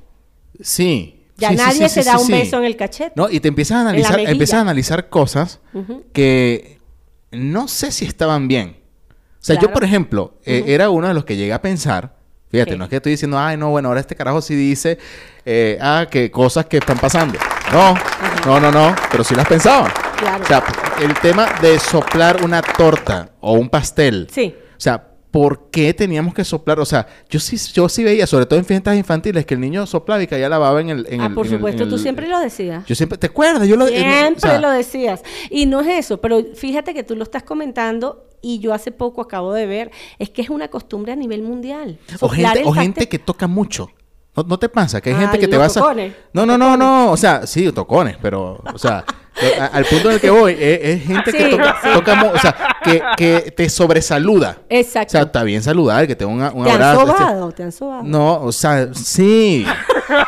[0.61, 1.24] Sí.
[1.37, 3.13] Ya sí, nadie sí, se da un beso en el cachete.
[3.17, 5.61] No, y te empiezas a analizar, empiezas a analizar cosas
[6.13, 6.79] que
[7.33, 8.77] no sé si estaban bien.
[9.11, 12.17] O sea, yo, por ejemplo, eh, era uno de los que llegué a pensar,
[12.51, 12.77] fíjate, ¿Qué?
[12.79, 14.99] no es que estoy diciendo, ay, no, bueno, ahora este carajo sí dice,
[15.45, 17.39] eh, ah, que cosas que están pasando.
[17.71, 17.95] No,
[18.47, 19.93] no, no, no, pero sí las pensaba.
[20.17, 20.43] Claro.
[20.43, 20.65] O sea,
[21.03, 24.29] el tema de soplar una torta o un pastel.
[24.31, 24.55] Sí.
[24.57, 26.79] O sea, ¿por qué teníamos que soplar?
[26.79, 29.85] O sea, yo sí, yo sí veía, sobre todo en fiestas infantiles, que el niño
[29.85, 31.07] soplaba y caía la baba en el...
[31.11, 32.87] En ah, el- por en el- supuesto, en tú el- siempre lo decías.
[32.87, 33.67] Yo siempre, ¿te acuerdas?
[33.67, 35.25] Yo lo, Siempre o sea, lo decías.
[35.51, 39.23] Y no es eso, pero fíjate que tú lo estás comentando y yo hace poco
[39.23, 41.99] acabo de ver, es que es una costumbre a nivel mundial.
[42.21, 43.91] O gente, o gente que toca mucho.
[44.37, 45.01] ¿No, no te pasa?
[45.01, 45.81] Que hay Ah, gente que te vas a...
[46.33, 47.11] No, no, no, no.
[47.11, 48.63] O sea, sí, tocones, pero...
[48.73, 49.05] O sea,
[49.61, 51.89] a- al punto en el que voy, es, es gente que toca, sí.
[51.93, 54.59] toca o sea, que, que te sobresaluda.
[54.61, 55.13] O Exacto.
[55.13, 57.53] sea, está bien saludar, que te un, un ¿Te han este- sobado?
[57.53, 58.03] ¿Te han sobado?
[58.05, 59.67] No, o sea, sí.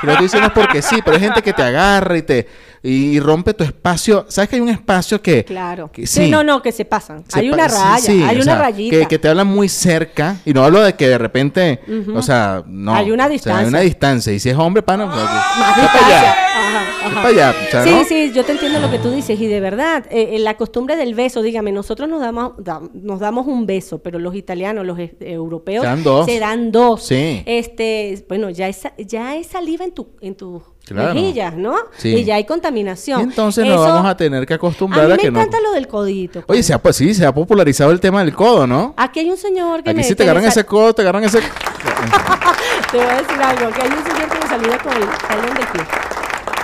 [0.03, 2.47] Lo estoy diciendo es porque sí, pero hay gente que te agarra y te
[2.88, 4.25] y rompe tu espacio.
[4.29, 5.44] ¿Sabes que hay un espacio que...
[5.44, 5.90] Claro.
[5.92, 6.31] que sí.
[6.31, 7.25] no, no, que se pasan.
[7.29, 8.96] se hay una raya, sí, hay una sea, rayita.
[9.01, 10.37] Que, que te hablan muy cerca.
[10.44, 11.81] Y no hablo de que de repente,
[12.14, 12.94] o sea, no.
[12.94, 13.61] Hay una O sea, distancia.
[13.62, 14.33] hay una distancia.
[14.33, 16.18] Y si es hombre, pana, pues, Más ve para distancia.
[16.20, 16.37] allá.
[16.57, 17.14] Ajá, Ve ajá.
[17.14, 17.55] para allá.
[17.66, 18.05] O sea, sí, ¿no?
[18.05, 20.96] sí, yo te entiendo lo que tú dices y de verdad, eh, eh, la costumbre
[20.96, 24.99] del beso, dígame, nosotros nos damos, da- nos damos un beso, pero los italianos, los
[24.99, 26.27] eh, europeos, Se dan dos.
[26.27, 27.05] se dan dos.
[27.07, 27.42] Sí.
[27.46, 30.62] Este, bueno, ya es, ya es saliva en tu, en tus
[30.94, 31.14] Claro.
[31.14, 31.75] mejillas, ¿no?
[31.96, 32.11] Sí.
[32.14, 33.20] Y ya hay contaminación.
[33.20, 35.40] Y entonces Eso- nos vamos a tener que A acostumbrar mí a, me que no.
[35.40, 36.44] encanta lo del codito.
[36.46, 38.94] Oye, se ha, pues, sí, se ha popularizado el tema del codo, ¿no?
[38.96, 41.25] Aquí hay un señor que Aquí me si te me agarran ese codo, te agarran
[41.25, 41.40] ese...
[42.92, 45.55] Te voy a decir algo, que hay un señor que me saluda con el talón
[45.55, 45.85] del pie.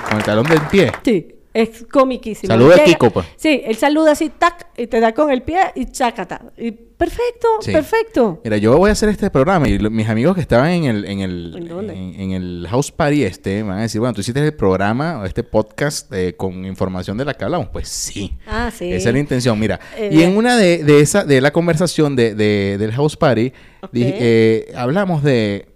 [0.08, 0.92] Con el talón del pie.
[1.04, 2.52] Sí, es comiquísimo.
[2.52, 3.26] Saluda a Kiko, pues.
[3.36, 6.52] Sí, él saluda así, tac, y te da con el pie y chácata.
[6.56, 7.72] Y perfecto, Sí.
[7.72, 8.40] perfecto.
[8.44, 11.04] Mira, yo voy a hacer este programa y lo- mis amigos que estaban en el,
[11.04, 11.94] en el, ¿En dónde?
[11.94, 15.18] en- en el house party este me van a decir, bueno, tú hiciste el programa
[15.20, 17.68] o este podcast eh, con información de la que hablamos.
[17.70, 18.32] Pues sí.
[18.46, 18.92] Ah, sí.
[18.92, 19.78] Esa es la intención, mira.
[19.96, 23.52] Eh, y en una de, de esa, de la conversación de, de- del house party,
[23.82, 23.90] Ok.
[23.92, 25.66] dije, eh, hablamos de,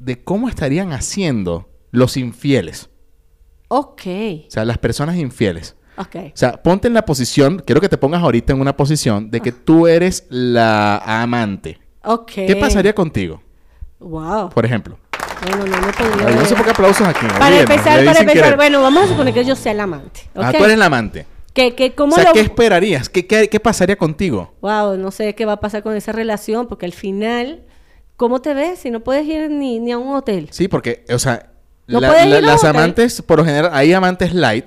[0.00, 2.88] de cómo estarían haciendo los infieles.
[3.68, 4.02] Ok,
[4.46, 5.74] O sea, las personas infieles.
[5.96, 6.16] ok.
[6.26, 9.40] O sea, ponte en la posición, quiero que te pongas ahorita en una posición de
[9.40, 11.78] que tú eres la amante.
[12.04, 12.30] Ok.
[12.34, 13.42] ¿Qué pasaría contigo,
[13.98, 14.50] Wow.
[14.50, 14.98] por ejemplo?
[15.42, 17.26] Bueno, no me podría Ay, no sé por qué aplausos aquí.
[17.38, 18.56] Para empezar, para empezar, querer.
[18.56, 20.20] bueno, vamos a suponer que yo sea el amante.
[20.34, 20.58] Ah, ¿ok?
[20.58, 21.26] tú eres la amante.
[21.52, 22.32] ¿Qué, qué, O cómo sea, lo...
[22.34, 23.08] ¿qué esperarías?
[23.08, 24.54] ¿Qué, qué, qué pasaría contigo?
[24.60, 27.64] Wow, no sé qué va a pasar con esa relación, porque al final,
[28.16, 30.48] ¿cómo te ves si no puedes ir ni, ni a un hotel?
[30.52, 31.52] Sí, porque, o sea,
[31.86, 34.66] No La- puedes la- ir a las amantes, por lo general, hay amantes light,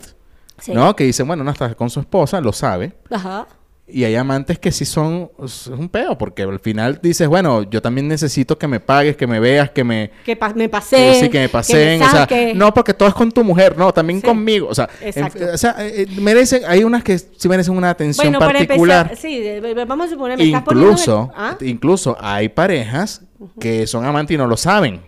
[0.59, 0.73] Sí.
[0.73, 0.95] ¿no?
[0.95, 2.93] Que dicen, bueno, no está con su esposa, lo sabe.
[3.09, 3.45] Ajá.
[3.91, 7.81] Y hay amantes que sí son es un peo, porque al final dices, bueno, yo
[7.81, 10.11] también necesito que me pagues, que me veas, que me...
[10.23, 11.15] Que pa- me que pasé.
[11.21, 14.21] sí, que me pasen, o sea, no porque todo es con tu mujer, no, también
[14.21, 14.27] Sí.
[14.27, 17.89] conmigo, o sea, en- o sea, eh, eh, merecen, hay unas que sí merecen una
[17.89, 19.07] atención Bueno, para particular.
[19.11, 19.43] empezar, sí,
[19.87, 20.91] vamos a suponer, me estás poniendo...
[20.91, 21.57] Incluso, ¿Ah?
[21.61, 23.23] incluso hay parejas
[23.59, 25.01] que son amantes y no lo saben.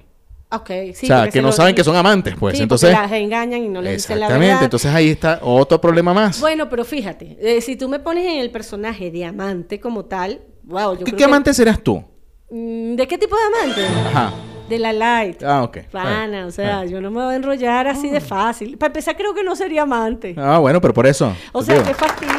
[0.53, 1.05] Ok, sí.
[1.05, 2.57] o sea, que se no lo- saben que son amantes, pues.
[2.57, 4.47] sí, entonces, las engañan y no les dicen la exactamente.
[4.53, 4.63] verdad.
[4.65, 6.39] Entonces ahí está otro problema más.
[6.41, 10.41] Bueno, pero fíjate, eh, si tú me pones en el personaje de amante como tal,
[10.63, 12.03] wow, yo ¿Qué, creo qué que- amante serás tú?
[12.49, 13.85] Mm, ¿De qué tipo de amante?
[14.09, 14.33] Ajá.
[14.67, 15.41] De la light.
[15.43, 15.79] Ah, ok.
[15.91, 16.85] Pana, o sea, Ah.
[16.85, 18.77] yo no me voy a enrollar así de fácil.
[18.77, 20.33] Para empezar, creo que no sería amante.
[20.37, 21.33] Ah, bueno, pero por eso.
[21.51, 21.87] O sea, digo.
[21.87, 22.33] qué fastidio,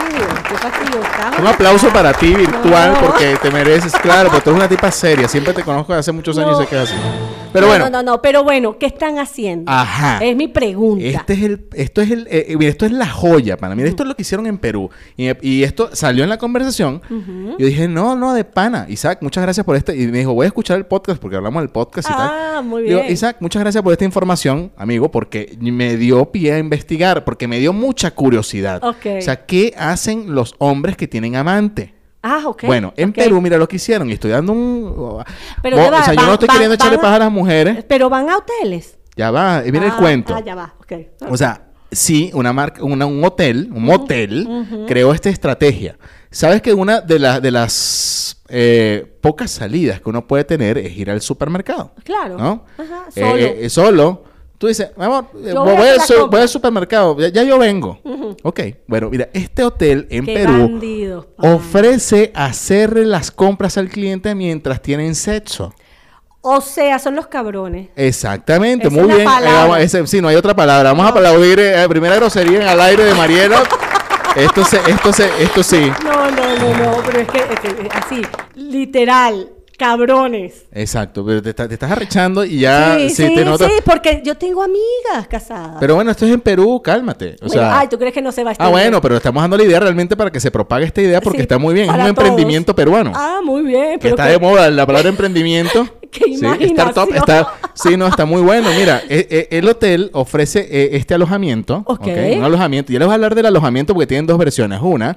[0.48, 1.00] qué fastidio.
[1.02, 1.94] Estamos Un aplauso acá.
[1.94, 3.00] para ti virtual No.
[3.00, 5.28] porque te mereces, claro, porque tú eres una tipa seria.
[5.28, 6.94] Siempre te conozco de hace muchos años y sé que es así.
[7.52, 9.70] Pero no, bueno, No, no, no, pero bueno, ¿qué están haciendo?
[9.70, 10.18] Ajá.
[10.24, 11.04] Es mi pregunta.
[11.04, 13.82] Este es el, esto es el, eh, eh, mira, esto es la joya para mí.
[13.82, 14.90] Esto es lo que hicieron en Perú.
[15.16, 17.02] Y, y esto salió en la conversación.
[17.58, 18.86] Yo dije, no, no, de pana.
[18.88, 19.96] Isaac, muchas gracias por este.
[19.96, 22.30] Y me dijo, voy a escuchar el podcast porque hablamos del podcast y tal.
[22.32, 23.12] Ah, muy Digo, bien.
[23.12, 27.58] Isaac, muchas gracias por esta información, amigo, porque me dio pie a investigar, porque me
[27.58, 28.82] dio mucha curiosidad.
[28.84, 29.06] Ok.
[29.18, 31.94] O sea, ¿qué hacen los hombres que tienen amante?
[32.22, 32.64] Ah, ok.
[32.64, 33.12] Bueno, en.
[33.12, 34.08] Perú, mira lo que hicieron.
[34.08, 35.24] Y estoy dando un.
[35.62, 37.32] Pero Bo- ya va, o sea, yo no estoy van- queriendo echarle paja a las
[37.32, 37.84] mujeres.
[37.88, 38.96] Pero van a hoteles.
[39.16, 40.34] Ya va, y viene el Ah, cuento.
[40.34, 40.92] Ah, ya va, ok.
[41.28, 45.98] O sea, sí, una marca, una- un hotel, un motel, creó esta estrategia.
[46.30, 50.96] Sabes que una de, las de las eh, pocas salidas que uno puede tener es
[50.96, 51.92] ir al supermercado.
[52.04, 52.38] Claro.
[52.38, 52.64] ¿No?
[52.78, 53.36] Ajá, Eh, solo.
[53.36, 54.24] eh, solo.
[54.62, 57.98] Tú dices, amor, eh, voy, al su- voy supermercado, ya, ya yo vengo.
[58.44, 64.36] Ok, bueno, mira, este hotel en Qué Perú bandidos, ofrece hacerle las compras al cliente
[64.36, 65.74] mientras tienen sexo.
[66.42, 67.88] O sea, son los cabrones.
[67.96, 69.20] Exactamente, Esa muy es bien.
[69.22, 69.52] Eh, palabra.
[69.62, 70.90] vamos- ese- sí, no hay otra palabra.
[70.90, 73.56] Vamos a aplaudir eh, primera grosería en al aire de Marielo.
[74.36, 75.90] esto se, esto se, esto sí.
[76.04, 78.22] No, no, no, no, pero es que, es que, así,
[78.54, 79.50] literal,
[79.82, 80.66] cabrones.
[80.72, 84.36] Exacto, pero te, está- te estás arrechando y ya sí, sí, te sí, porque yo
[84.36, 85.76] tengo amigas casadas.
[85.80, 87.34] Pero bueno, esto es en Perú, cálmate.
[87.42, 88.72] O Bueno, sea, ay, ¿tú crees que no se va a ah, extender?
[88.72, 91.42] bueno, pero estamos dando la idea realmente para que se propague esta idea porque Sí,
[91.42, 91.90] está muy bien.
[91.90, 93.12] Es un emprendimiento peruano.
[93.14, 93.98] Ah, muy bien.
[93.98, 95.88] que está que- de moda la palabra emprendimiento.
[96.12, 97.16] ¡Qué Sí, startup, imaginación!
[97.16, 98.68] está, sí, no, está muy bueno.
[98.78, 101.82] Mira, eh, eh, el hotel ofrece eh, este alojamiento.
[101.86, 102.06] Ok.
[102.36, 102.92] Un alojamiento.
[102.92, 104.78] Ya les voy a hablar del alojamiento porque tienen dos versiones.
[104.82, 105.16] Una,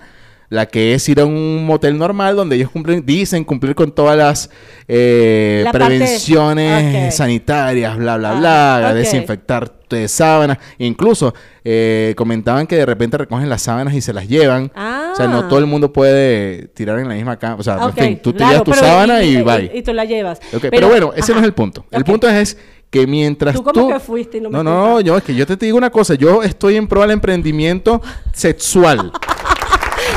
[0.50, 4.18] la que es ir a un motel normal donde ellos cumplen, dicen cumplir con todas
[4.18, 4.50] las
[4.88, 8.40] eh, La prevenciones sanitarias, bla, bla, Ah,
[8.80, 8.96] bla, ok.
[8.96, 10.58] desinfectar eh, sábanas.
[10.78, 14.72] Incluso eh, comentaban que de repente recogen las sábanas y se las llevan.
[14.76, 15.48] O sea, no Ah.
[15.50, 17.56] todo el mundo puede tirar en la misma cama.
[17.60, 19.72] O sea, en fin, tú te claro, llevas tu sábana y, bye.
[19.74, 20.40] Y, tú la llevas.
[20.70, 21.86] Pero, bueno, ese no es el punto.
[21.92, 22.58] El punto es
[22.90, 23.90] que mientras Tú tú...
[23.90, 26.14] que fuiste y no me No, no, yo es que yo te digo una cosa.
[26.16, 28.02] Yo estoy en pro del emprendimiento
[28.34, 29.12] sexual.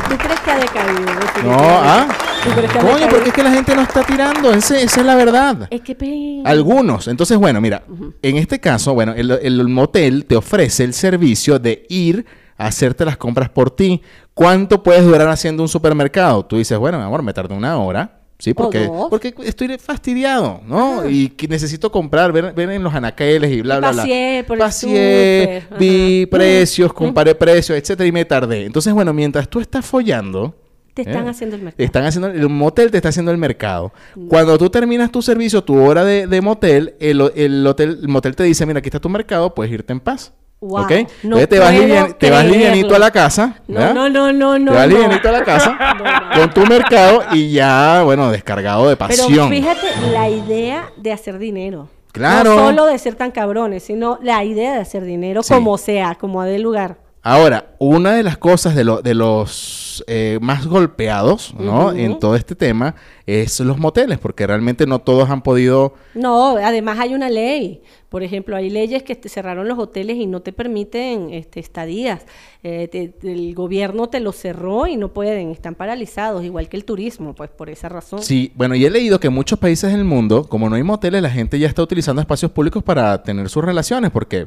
[0.09, 1.01] ¿Tú crees que ha decaído?
[1.45, 1.57] no?
[1.61, 2.09] ¿ah?
[2.45, 3.11] ¿Tú crees que ha Coño, decaído?
[3.11, 4.53] porque es que la gente no está tirando.
[4.53, 5.69] Ese- esa es la verdad.
[5.71, 7.09] Es que Algunos.
[7.09, 7.83] Entonces, bueno, mira,
[8.23, 12.25] en este caso, bueno, el, el motel te ofrece el servicio de ir
[12.57, 14.03] a hacerte las compras por ti.
[14.35, 16.45] ¿Cuánto puedes durar haciendo un supermercado?
[16.45, 18.18] Tú dices, bueno, mi amor, me tardo una hora.
[18.39, 21.09] Sí, porque, porque estoy fastidiado, ¿no?
[21.09, 24.03] Y que necesito comprar, ver, ver en los anaqueles y bla, bla, bla.
[24.03, 26.31] Paseé por Paseé, vi ajá.
[26.31, 28.65] precios, comparé precios, etcétera, y me tardé.
[28.67, 30.55] Entonces, bueno, mientras tú estás follando,
[30.95, 31.31] Te están ¿Eh?
[31.31, 31.85] haciendo el te mercado.
[31.85, 33.93] están haciendo, el motel te está haciendo el mercado.
[34.29, 38.37] Cuando tú terminas tu servicio, tu hora de, de motel, el, el hotel, el motel
[38.37, 40.33] te dice, mira, aquí está tu mercado, puedes irte en paz.
[40.61, 40.91] Wow, ¿Ok?
[40.91, 43.61] no Entonces te vas, livian- te vas livianito a la casa.
[43.69, 44.73] No, no, no, no, no.
[44.73, 44.93] te vas no.
[44.95, 45.79] livianito a la casa
[46.35, 49.49] con tu mercado y ya, bueno, descargado de Pero pasión.
[49.51, 51.89] fíjate la idea de hacer dinero.
[52.11, 52.57] Claro.
[52.57, 55.55] No solo de ser tan cabrones, sino la idea de hacer dinero Sí.
[55.55, 56.97] como sea, como dé lugar.
[57.31, 61.93] Ahora, una de las cosas de, lo- de los eh, más golpeados, ¿no?
[61.93, 62.95] En todo este tema
[63.27, 67.83] es los moteles, porque realmente no todos han podido No, además hay una ley.
[68.09, 72.25] Por ejemplo, hay leyes que te cerraron los hoteles y no te permiten este, estadías.
[72.63, 76.87] Eh, te- el gobierno te los cerró y no pueden, están paralizados, igual que el
[76.87, 78.23] turismo, pues por esa razón.
[78.23, 81.21] Sí, bueno, y he leído que en muchos países del mundo, como no hay moteles,
[81.21, 84.47] la gente ya está utilizando espacios públicos para tener sus relaciones, porque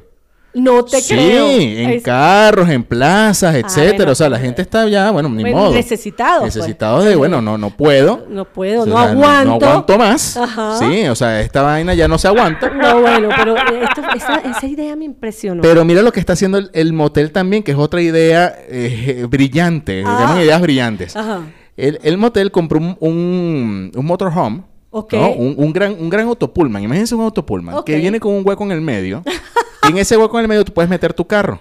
[0.53, 1.47] No te sí, creo.
[1.49, 3.95] en Es- carros, en plazas, etcétera.
[3.97, 5.73] bueno, o sea, la pues, gente está ya, bueno, ni bueno, modo.
[5.73, 6.55] necesitados, pues.
[6.57, 8.25] Necesitados de, bueno, no, no puedo.
[8.29, 9.59] No puedo, O no aguanto.
[9.59, 10.35] No aguanto más.
[10.35, 10.77] Ajá.
[10.77, 12.69] Sí, o sea, esta vaina ya no se aguanta.
[12.69, 15.61] No, bueno, pero esto- esa, esa idea me impresionó.
[15.61, 19.25] Pero mira lo que está haciendo el, el motel también, que es otra idea eh,
[19.29, 20.03] brillante.
[20.05, 20.17] Ah.
[20.19, 21.15] Llaman ideas brillantes.
[21.15, 21.41] Ajá.
[21.77, 24.63] El, el motel compró un, un, un motorhome.
[24.93, 25.13] Ok.
[25.13, 25.29] ¿no?
[25.31, 26.83] Un, un gran, un gran autopullman.
[26.83, 27.85] Imagínense un autopullman Ok.
[27.85, 29.23] que viene con un hueco en el medio.
[29.83, 31.59] y en ese hueco en el medio tú puedes meter tu carro.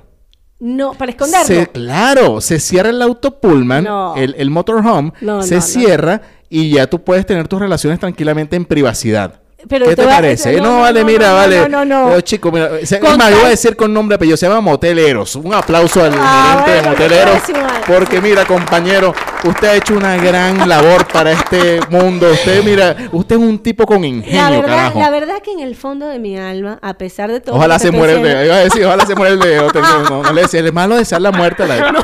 [0.59, 1.47] No, para esconderlo.
[1.47, 4.15] Se- claro, se cierra el auto Pullman, No.
[4.17, 8.57] el, el motorhome, No, se no, cierra y ya tú puedes tener tus relaciones tranquilamente
[8.57, 9.40] en privacidad.
[9.69, 10.57] Pero ¿Qué te va- parece?
[10.57, 11.69] no, No, no, vale, mira, vale.
[11.69, 12.21] no, no, no.
[12.23, 15.37] Chico, mira, es más, yo voy a decir con nombre, pero se llama Moteleros.
[15.37, 17.39] Un aplauso al Ah, gerente de Moteleros.
[17.87, 22.31] Porque mira, compañero, usted ha hecho una gran labor para este mundo.
[22.33, 25.01] Usted, mira, usted es un tipo con La ingenio, verdad, carajo.
[25.01, 27.57] la verdad que en el fondo de mi alma, a pesar de todo.
[27.57, 28.45] Ojalá se muera el dedo.
[28.45, 29.69] Iba a decir, ojalá se muera el dedo.
[29.75, 31.95] No, no, le decía, es malo desear la muerte a la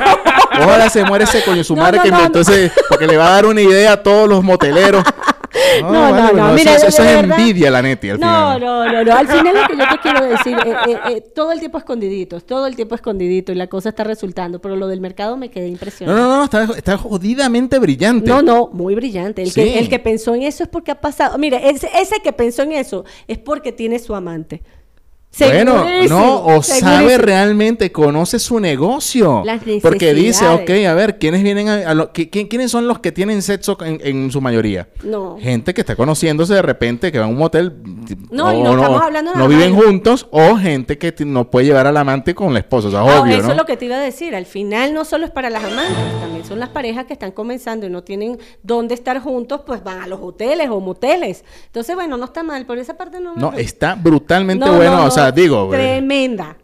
[0.63, 2.71] Ojalá se muera ese coño su madre que inventó ese.
[2.89, 5.03] Porque le va a dar una idea a todos los moteleros.
[5.81, 8.61] No, no, vale, no, mira, eso, es verdad- envidia, la neti, al No, final.
[8.61, 9.15] no, no, no.
[9.15, 12.39] Al final lo que yo te quiero decir, eh, eh, eh, todo el tiempo escondidito,
[12.41, 15.65] todo el tiempo escondidito y la cosa está resultando, pero lo del mercado me quedé
[15.65, 16.19] No, impresionada.
[16.19, 18.29] no, no, está, está jodidamente brillante.
[18.29, 19.41] No, no, muy brillante.
[19.43, 19.61] El, Sí.
[19.63, 21.37] que, el que pensó en eso es porque ha pasado.
[21.37, 24.61] Mire, ese, ese que pensó en eso es porque tiene su amante.
[25.39, 29.43] Bueno, no, o sabe realmente, conoce su negocio.
[29.45, 32.87] Las Porque dice, ok, a ver, ¿quiénes vienen a, a lo- qui- qui- ¿quiénes son
[32.87, 34.87] los que tienen sexo en, en su mayoría?
[35.03, 35.37] No.
[35.39, 37.71] Gente que está conociéndose de repente, que va a un motel.
[38.31, 41.85] No, y no estamos hablando No nada viven juntos, o gente que no puede llevar
[41.85, 42.87] al amante con la esposa.
[42.87, 43.51] O sea, Ah, obvio, eso ¿no?
[43.51, 44.33] es lo que te iba a decir.
[44.33, 47.85] Al final no solo es para las amantes, también son las parejas que están comenzando
[47.85, 51.43] y no tienen dónde estar juntos, pues van a los hoteles o moteles.
[51.67, 54.95] Entonces, bueno, no está mal, por esa parte no No, está brutalmente No, bueno.
[54.97, 55.11] no, o no,
[55.97, 56.01] eh,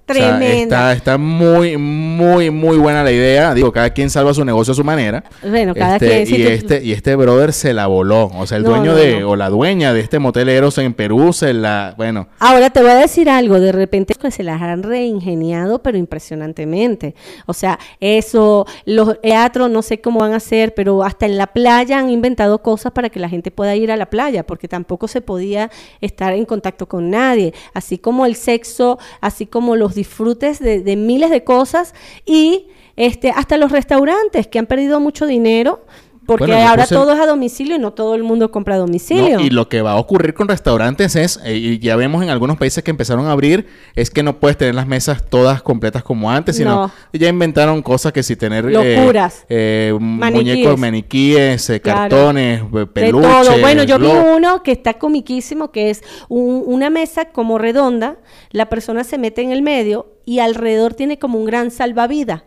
[0.06, 0.64] Tremenda, o sea, tremenda.
[0.91, 3.54] está, está muy, muy, muy buena la idea.
[3.54, 5.24] Digo, cada quien salva su negocio a su manera.
[5.41, 8.26] Bueno, cada Este, quien, si Y tú- este, y este brother se la voló.
[8.36, 9.30] O sea, el No, dueño no, de, no.
[9.30, 11.93] o la dueña de este motel Eros en Perú se la.
[11.97, 12.28] Bueno.
[12.39, 17.16] Ahora te voy a decir algo, de repente se las han reingeniado, pero impresionantemente.
[17.45, 21.47] O sea, eso, los teatros no sé cómo van a hacer, pero hasta en la
[21.47, 25.08] playa han inventado cosas para que la gente pueda ir a la playa, porque tampoco
[25.08, 25.70] se podía
[26.01, 27.54] estar en contacto con nadie.
[27.74, 31.94] Así como el sexo, así como los disfrutes de, de miles de cosas
[32.26, 35.86] y este hasta los restaurantes que han perdido mucho dinero.
[36.26, 38.78] Porque Bueno, ahora puse- todo es a domicilio y no todo el mundo compra a
[38.78, 39.40] domicilio.
[39.40, 42.30] No, y lo que va a ocurrir con restaurantes es, eh, y ya vemos en
[42.30, 46.02] algunos países que empezaron a abrir, es que no puedes tener las mesas todas completas
[46.04, 46.92] como antes, sino No.
[47.12, 49.46] ya inventaron cosas que si tener eh, Locuras.
[49.50, 50.34] eh, Maniquíes.
[50.56, 52.00] muñecos, maniquíes, eh, Claro.
[52.00, 53.30] cartones, eh, De peluches.
[53.48, 53.60] todo.
[53.60, 58.18] Bueno, yo vi uno que está comiquísimo, que es un- una mesa como redonda,
[58.52, 62.44] la persona se mete en el medio y alrededor tiene como un gran salvavidas.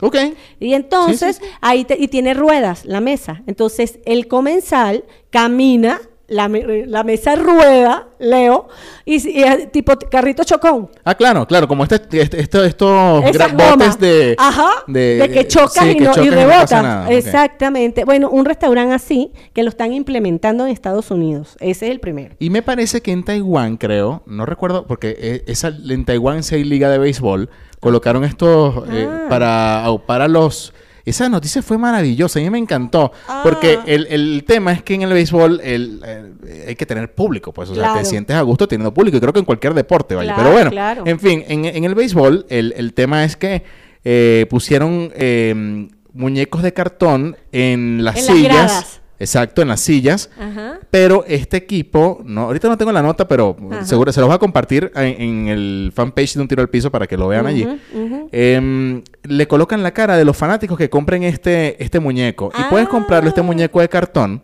[0.00, 0.16] Ok.
[0.60, 1.56] Y entonces, Sí, sí, sí.
[1.60, 3.42] ahí te- y tiene ruedas la mesa.
[3.46, 8.68] Entonces, el comensal camina, la, la mesa rueda, Leo,
[9.04, 10.88] y, y es tipo carrito chocón.
[11.04, 13.22] Ah, claro, claro, como este, este- esto- estos
[13.52, 17.10] botes de, Ajá, de, que chocas sí, y, no, y rebotas.
[17.10, 18.04] Exactamente.
[18.04, 21.56] Bueno, un restaurante así que lo están implementando en Estados Unidos.
[21.60, 22.34] Ese es el primero.
[22.38, 26.54] Y me parece que en Taiwán, creo, no recuerdo, porque eh, esa, en Taiwán sí
[26.54, 27.50] hay liga de béisbol,
[27.80, 29.26] colocaron estos eh, Ah.
[29.28, 30.72] para, para los...
[31.04, 33.40] Esa noticia fue maravillosa, a mí me encantó, Ah.
[33.42, 36.00] porque el, el tema es que en el béisbol el,
[36.66, 39.32] hay que tener público, pues, o sea, te sientes a gusto teniendo público, y creo
[39.32, 40.34] que en cualquier deporte, vaya.
[40.34, 41.02] Claro, Pero bueno, claro.
[41.06, 43.62] en fin, en, en el béisbol el, el tema es que
[44.04, 49.00] eh, pusieron eh, muñecos de cartón en las En sillas.
[49.20, 50.30] Exacto, en las sillas.
[50.40, 50.80] Ajá.
[50.90, 53.84] Pero este equipo, no, ahorita no tengo la nota, pero Ajá.
[53.84, 56.90] seguro se los voy a compartir en, en el fanpage de Un Tiro al Piso
[56.90, 57.68] para que lo vean allí.
[58.32, 62.50] Em, le colocan la cara de los fanáticos que compren este, este muñeco.
[62.58, 63.44] Y puedes comprarlo, este Ah.
[63.44, 64.42] muñeco de cartón.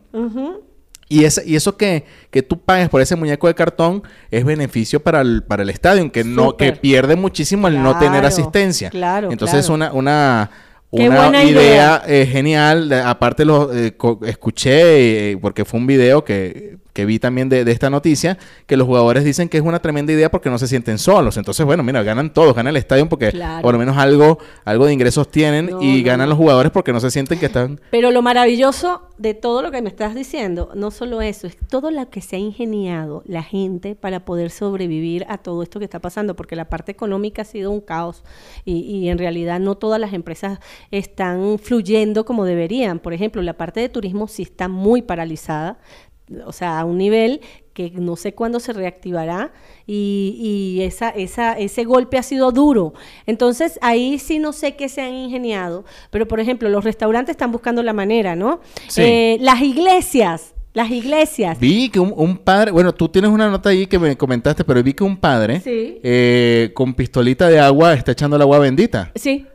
[1.09, 4.03] Y, ese, y eso que, que tú pagues por ese muñeco de cartón
[4.33, 8.25] es beneficio para el, para el estadio, que no que pierde muchísimo al no tener
[8.27, 8.91] asistencia.
[8.91, 9.75] claro, Entonces claro.
[9.75, 10.51] una una
[10.93, 12.93] Qué una buena idea, eh, genial.
[12.93, 17.73] Aparte lo eh, escuché eh, porque fue un video que, que vi también de, de
[17.73, 20.99] esta noticia que los jugadores dicen que es una tremenda idea porque no se sienten
[20.99, 21.37] solos.
[21.37, 23.63] Entonces, bueno, mira, ganan todos, gana el estadio porque Claro.
[23.63, 26.31] por lo menos algo algo de ingresos tienen No, y no, ganan no.
[26.31, 29.83] los jugadores porque no se sienten que están Pero lo maravilloso de todo lo que
[29.83, 33.95] me estás diciendo, no solo eso, es todo lo que se ha ingeniado la gente
[33.95, 37.71] para poder sobrevivir a todo esto que está pasando, porque la parte económica ha sido
[37.71, 38.23] un caos
[38.65, 40.59] y, y en realidad no todas las empresas
[40.91, 42.99] están fluyendo como deberían.
[42.99, 45.79] Por ejemplo, la parte de turismo sí está muy paralizada,
[46.45, 47.41] o sea, a un nivel
[47.73, 49.53] que no sé cuándo se reactivará
[49.87, 52.95] y, y esa, esa, ese golpe ha sido duro.
[53.27, 57.53] Entonces ahí sí no sé qué se han ingeniado, pero por ejemplo los restaurantes están
[57.53, 58.61] buscando la manera, ¿no?
[58.89, 59.03] Sí.
[59.03, 61.61] Eh, las iglesias, las iglesias.
[61.61, 64.83] Vi que un, un padre, bueno, tú tienes una nota ahí que me comentaste, pero
[64.83, 66.01] vi que un padre Sí.
[66.03, 69.13] eh, con pistolita de agua está echando el agua bendita.
[69.15, 69.47] Sí.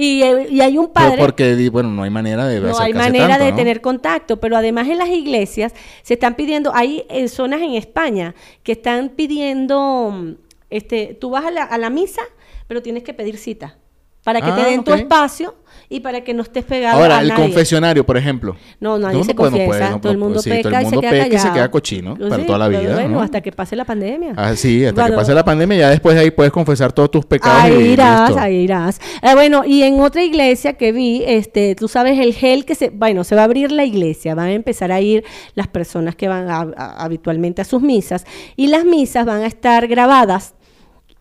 [0.00, 1.18] Y, eh, y hay un Pero padre.
[1.18, 3.56] Porque, bueno, no hay manera de No hay manera tanto, de ¿no?
[3.56, 8.36] tener contacto, pero además en las iglesias se están pidiendo, hay eh, zonas en España
[8.62, 10.34] que están pidiendo mm,
[10.70, 12.22] este, tú vas a la, a la misa,
[12.68, 13.76] pero tienes que pedir cita
[14.24, 14.98] para que te Ah, den tu ok.
[14.98, 15.54] espacio
[15.90, 17.42] y para que no estés pegado Ahora, a el nadie.
[17.44, 18.56] confesionario, por ejemplo.
[18.78, 20.62] No, nadie No, se no puede, no confiesa, puede, no todo el mundo sí, peca
[20.68, 22.68] todo el y se mundo queda peca y se queda cochino Pues para toda la
[22.68, 23.22] vida, Bueno, ¿no?
[23.22, 24.34] hasta que pase la pandemia.
[24.36, 27.10] Ah, sí, hasta Cuando- que pase la pandemia, ya después de ahí puedes confesar todos
[27.10, 27.62] tus pecados.
[27.62, 29.00] Ahí y irás, ahí irás.
[29.22, 32.90] Eh, bueno, y en otra iglesia que vi, este, tú sabes, el gel que se,
[32.90, 36.28] bueno, se va a abrir la iglesia, van a empezar a ir las personas que
[36.28, 40.54] van a- a- habitualmente a sus misas, y las misas van a estar grabadas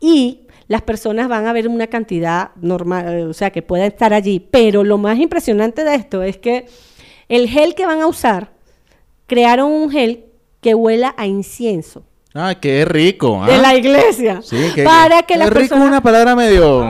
[0.01, 4.13] y las personas van a ver una cantidad normal, eh, o sea, que pueda estar
[4.13, 4.39] allí.
[4.39, 6.65] Pero lo más impresionante de esto es que
[7.29, 8.51] el gel que van a usar,
[9.27, 10.25] crearon un gel
[10.61, 12.03] que huela a incienso
[12.33, 13.43] Ah, qué rico.
[13.45, 13.57] de ¿ah?
[13.57, 14.41] la iglesia.
[14.43, 15.87] Sí, que, para que qué las rico es personas...
[15.89, 16.83] una palabra medio.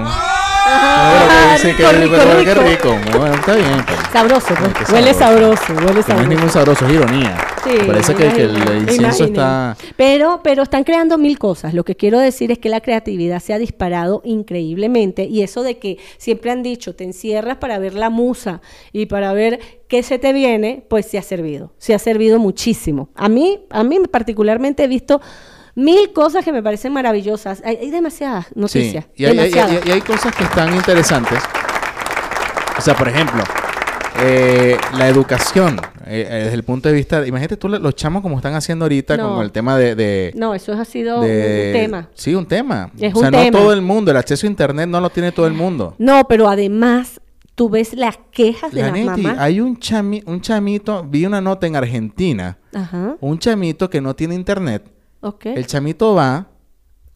[0.70, 2.94] Ah, Sí, rico, que- rico, pero qué rico.
[2.98, 3.18] rico.
[3.18, 3.86] Bueno, está bien.
[3.86, 4.00] pues.
[4.12, 4.90] Sabroso, pues.
[4.90, 5.64] Huele sabroso.
[5.66, 6.28] sabroso, huele Que no es sabroso.
[6.30, 7.38] ningún sabroso, es ironía.
[7.70, 9.76] Sí, Parece que, que el incienso está.
[9.96, 11.74] Pero, pero están creando mil cosas.
[11.74, 15.78] Lo que quiero decir es que la creatividad se ha disparado increíblemente y eso de
[15.78, 18.62] que siempre han dicho, te encierras para ver la musa
[18.94, 21.74] y para ver qué se te viene, pues se ha servido.
[21.78, 23.10] Se ha servido muchísimo.
[23.16, 25.22] A mí, a mí particularmente he visto
[25.76, 27.62] mil cosas que me parecen maravillosas.
[27.66, 29.06] Hay, hay demasiadas noticias.
[29.16, 29.86] Sí, y hay, hay- demasiadas.
[29.86, 31.40] y hay cosas que están interesantes.
[32.78, 33.44] O sea, por ejemplo,
[34.20, 38.38] eh, la educación, eh, eh, desde el punto de vista, imagínate tú los chamos como
[38.38, 39.36] están haciendo ahorita No.
[39.36, 39.96] con el tema de...
[39.96, 42.10] de- No, eso ha sido de- un tema.
[42.16, 42.92] Sí, un tema.
[43.00, 43.58] Es o sea, un no tema.
[43.60, 45.96] todo el mundo, el acceso a internet no lo tiene todo el mundo.
[46.00, 47.22] No, pero además
[47.56, 49.38] tú ves las quejas de La las mamás.
[49.40, 54.16] hay un, chami- un chamito, vi una nota en Argentina, Ajá, un chamito que no
[54.16, 54.84] tiene internet.
[55.22, 55.46] ok.
[55.48, 56.48] El chamito va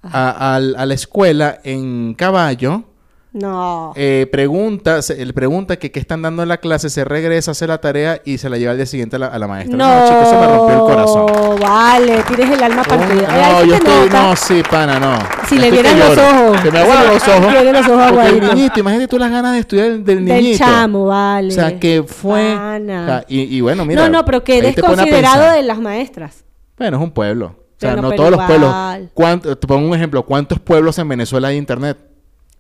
[0.04, 2.86] a, a la escuela en caballo,
[3.34, 3.94] No.
[3.96, 7.66] eh, pregunta, se, le pregunta que qué están dando en la clase, se regresa, hace
[7.66, 9.78] la tarea y se la lleva al día siguiente a la, a la maestra.
[9.78, 11.60] No, chicos, eso me rompió el corazón.
[11.62, 13.28] vale, tienes el alma partida.
[13.30, 14.24] Ay, no, yo estoy, nota.
[14.24, 15.18] no, sí, pana, no.
[15.48, 16.62] Si Yo le vieran los ojos.
[16.62, 17.48] Que me aguan los ojos.
[17.52, 20.44] Tiene los ojos Porque el niñito, imagínate tú las ganas de estudiar del, del Del
[20.44, 20.58] niñito.
[20.66, 21.48] chamo, vale.
[21.48, 22.54] O sea, que fue...
[22.54, 23.02] Pana.
[23.04, 24.04] o sea, y, y bueno, mira.
[24.04, 26.44] no, no, pero que desconsiderado de las maestras.
[26.78, 27.46] Bueno, es un pueblo.
[27.48, 28.70] O sea, no todos los pueblos.
[28.70, 29.12] igual.
[29.14, 30.24] ¿Cuánto- te pongo un ejemplo.
[30.26, 31.98] ¿Cuántos pueblos en Venezuela hay internet?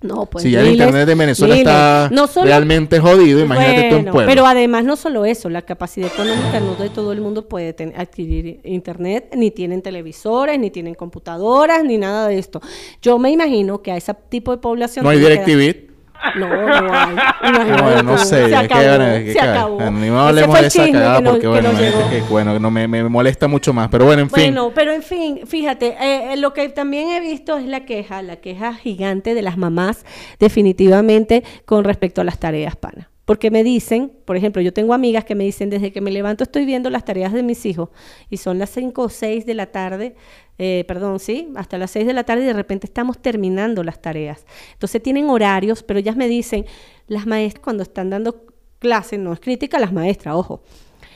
[0.02, 1.68] No, pues si ya el internet de Venezuela miles.
[1.68, 4.30] está No solo- realmente jodido, imagínate tú en Bueno, pueblo.
[4.32, 7.94] Pero además no solo eso, la capacidad económica no de todo el mundo puede ten-
[7.96, 12.62] adquirir internet, ni tienen televisores, ni tienen computadoras, ni nada de esto.
[13.02, 15.04] Yo me imagino que a ese tipo de población...
[15.06, 15.91] no hay DirecTV.
[16.36, 17.12] No, no hay.
[17.50, 18.48] Imagínate Bueno, no sé.
[18.50, 19.82] Se acabó, bueno, es que, se acabó.
[19.92, 22.10] Ni Ese no hablemos de esa cagada que nos- porque, que bueno, llegó.
[22.10, 23.90] que, bueno, no me, me molesta mucho más.
[23.90, 24.44] Pero bueno, en fin.
[24.54, 28.22] Bueno, pero en fin, fíjate, eh, eh, lo que también he visto es la queja,
[28.22, 30.06] la queja gigante de las mamás,
[30.40, 33.10] definitivamente, con respecto a las tareas, pana.
[33.32, 36.44] Porque me dicen, por ejemplo, yo tengo amigas que me dicen, desde que me levanto
[36.44, 37.88] estoy viendo las tareas de mis hijos
[38.30, 40.16] y son las 5 o 6 de la tarde,
[40.58, 44.02] eh, perdón, sí, hasta las 6 de la tarde y de repente estamos terminando las
[44.02, 44.46] tareas.
[44.74, 46.66] Entonces tienen horarios, pero ellas me dicen,
[47.08, 48.48] las maestras cuando están dando
[48.80, 50.62] clase, no es crítica las maestras, ojo,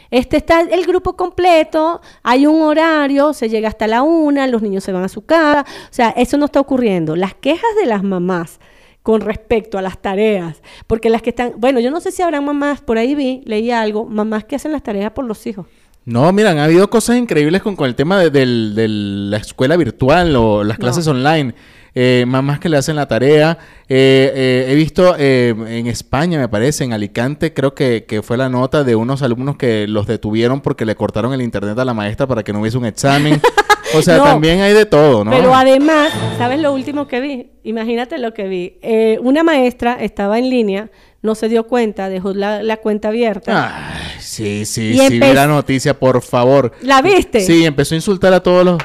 [0.09, 4.85] este está el grupo completo, hay un horario, se llega hasta la una, los niños
[4.85, 5.65] se van a su casa.
[5.67, 7.17] O sea, eso no está ocurriendo.
[7.17, 8.61] Las quejas de las mamás
[9.05, 12.43] con respecto a las tareas, porque las que están, bueno, yo no sé si habrán
[12.43, 15.67] mamás, por ahí vi, leí algo, mamás que hacen las tareas por los hijos.
[16.05, 20.35] No, mira, han habido cosas increíbles con, con el tema de, de la escuela virtual
[20.35, 21.53] o las clases online.
[21.93, 23.59] Eh, mamás que le hacen la tarea.
[23.87, 28.37] Eh, eh, he visto eh, en España, me parece, en Alicante, creo que, que fue
[28.37, 31.93] la nota de unos alumnos que los detuvieron porque le cortaron el internet a la
[31.93, 33.39] maestra para que no hubiese un examen.
[33.97, 34.23] O sea, No.
[34.23, 35.31] también hay de todo, ¿no?
[35.31, 37.49] Pero además, ¿sabes lo último que vi?
[37.63, 38.77] Imagínate lo que vi.
[38.81, 40.89] Eh, una maestra estaba en línea,
[41.21, 43.93] no se dio cuenta, dejó la, la cuenta abierta.
[43.93, 46.71] Ay, sí, sí, Y sí, vi la noticia, por favor.
[46.81, 47.39] ¿La viste?
[47.41, 48.77] Sí, empezó a insultar a todos los...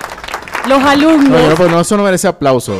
[0.69, 1.29] Los alumnos.
[1.31, 2.79] No, no, pues no, eso no merece aplauso.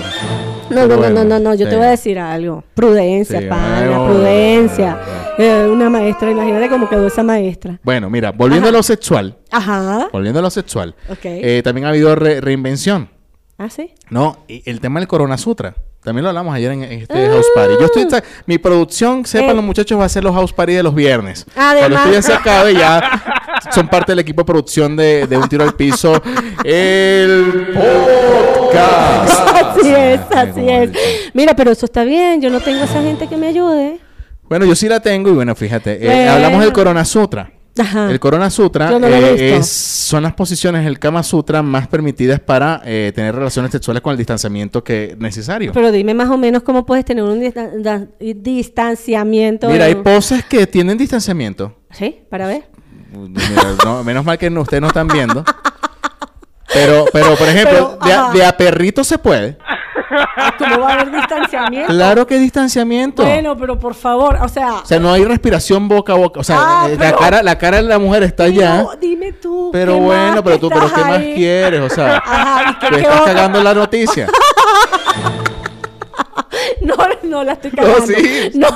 [0.71, 1.71] No, no, bueno, no, no, no, yo sí.
[1.71, 2.63] te voy a decir algo.
[2.75, 4.07] Prudencia, Sí, pana, bueno.
[4.07, 4.99] prudencia.
[5.39, 7.81] Eh, una maestra, imagínate cómo quedó esa maestra.
[7.83, 8.77] Bueno, mira, volviendo Ajá.
[8.77, 10.09] a lo sexual, Ajá.
[10.13, 11.19] volviendo a lo sexual, Ok.
[11.25, 13.09] eh, también ha habido re- reinvención,
[13.59, 13.95] ¿Ah, sí?
[14.11, 14.45] ¿no?
[14.49, 17.75] El tema del Corona Sutra, también lo hablamos ayer en, este House Party.
[17.79, 19.55] Yo estoy, ta- mi producción, sepan Eh.
[19.55, 21.45] los muchachos, va a hacer los House Party de los viernes.
[21.55, 23.23] Además- Cuando esto ya se acabe, ya
[23.73, 26.23] son parte del equipo de producción de, de Un Tiro al Piso,
[26.65, 29.49] el podcast.
[29.57, 30.91] Así es, así es.
[31.35, 33.99] Mira, pero eso está bien, yo no tengo esa gente que me ayude.
[34.49, 36.33] Bueno, yo sí la tengo y bueno, fíjate, eh, Bueno.
[36.33, 37.51] hablamos del Corona Sutra.
[37.79, 38.11] Ajá.
[38.11, 42.83] El Corona Sutra no eh, es- son las posiciones del Kama Sutra más permitidas para
[42.85, 45.73] eh, tener relaciones sexuales con el distanciamiento que necesario.
[45.73, 49.69] Pero dime más o menos cómo puedes tener un distan- distanciamiento.
[49.71, 51.77] Mira, hay poses que tienen distanciamiento.
[51.93, 52.21] ¿Sí?
[52.29, 52.65] Para ver.
[53.13, 55.45] Mira, no, menos mal que no- ustedes no están viendo.
[56.73, 59.59] Pero, pero por ejemplo, Pero, de, a, de a perrito se puede.
[60.37, 61.93] Ah, ¿Cómo va a haber distanciamiento?
[61.93, 63.23] Claro que distanciamiento.
[63.25, 64.75] Bueno, pero por favor, o sea.
[64.77, 66.41] O sea, no hay respiración boca a boca.
[66.41, 68.79] O sea, Ah, eh, la, pero- cara, la cara de la mujer está allá.
[68.79, 69.71] Dime, dime tú.
[69.73, 71.81] Pero ¿qué bueno, más pero tú, pero ¿qué más quieres?
[71.81, 74.29] O sea, Ajá, ¿y qué, tú qué estás cagando la noticia.
[76.83, 76.95] No,
[77.25, 78.07] no la estoy cagando.
[78.07, 78.51] sí.
[78.55, 78.67] No,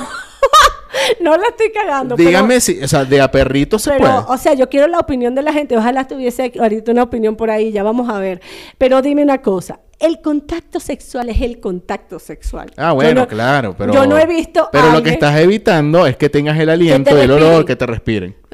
[1.21, 2.15] no la estoy cagando.
[2.15, 4.15] pero- Dígame si, o sea, de a perrito se Pero, puede.
[4.27, 5.75] o sea, yo quiero la opinión de la gente.
[5.77, 8.41] Ojalá tuviese ahorita una opinión por ahí, ya vamos a ver.
[8.77, 9.79] Pero dime una cosa.
[9.99, 12.71] El contacto sexual es el contacto sexual.
[12.77, 13.93] Ah, bueno, no- claro, pero...
[13.93, 14.67] Yo no he visto.
[14.71, 17.43] Pero a lo que estás evitando es que tengas el aliento y el respiren.
[17.51, 18.35] olor que te respiren.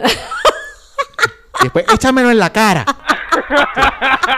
[1.60, 2.86] y después, échamelo en la cara.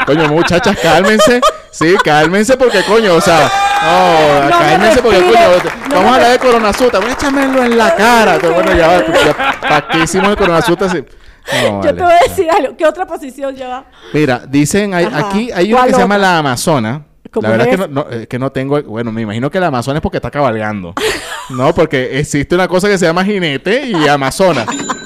[0.05, 1.41] coño, muchachas, cálmense.
[1.71, 3.51] Sí, cálmense porque, coño, o sea...
[3.83, 6.99] No, No me cálmense porque, coño, vamos a hablar de coronazuta.
[6.99, 8.37] Bueno, échamelo en la cara.
[8.39, 9.03] Pero bueno, ya va.
[9.25, 10.89] ya, ¿Para qué hicimos el coronazuta?
[10.89, 11.03] si-
[11.51, 12.75] No, Yo te voy a decir algo.
[12.77, 13.85] ¿Qué otra posición lleva?
[14.13, 17.05] Mira, dicen, hay- aquí hay una ¿Cuál que se llama la Amazona.
[17.31, 17.79] ¿Cómo La verdad es es?
[17.81, 20.17] que no, no, eh, que no tengo, bueno, me imagino que la Amazona es porque
[20.17, 20.93] está cabalgando.
[21.49, 24.65] no, porque existe una cosa que se llama jinete y Amazona.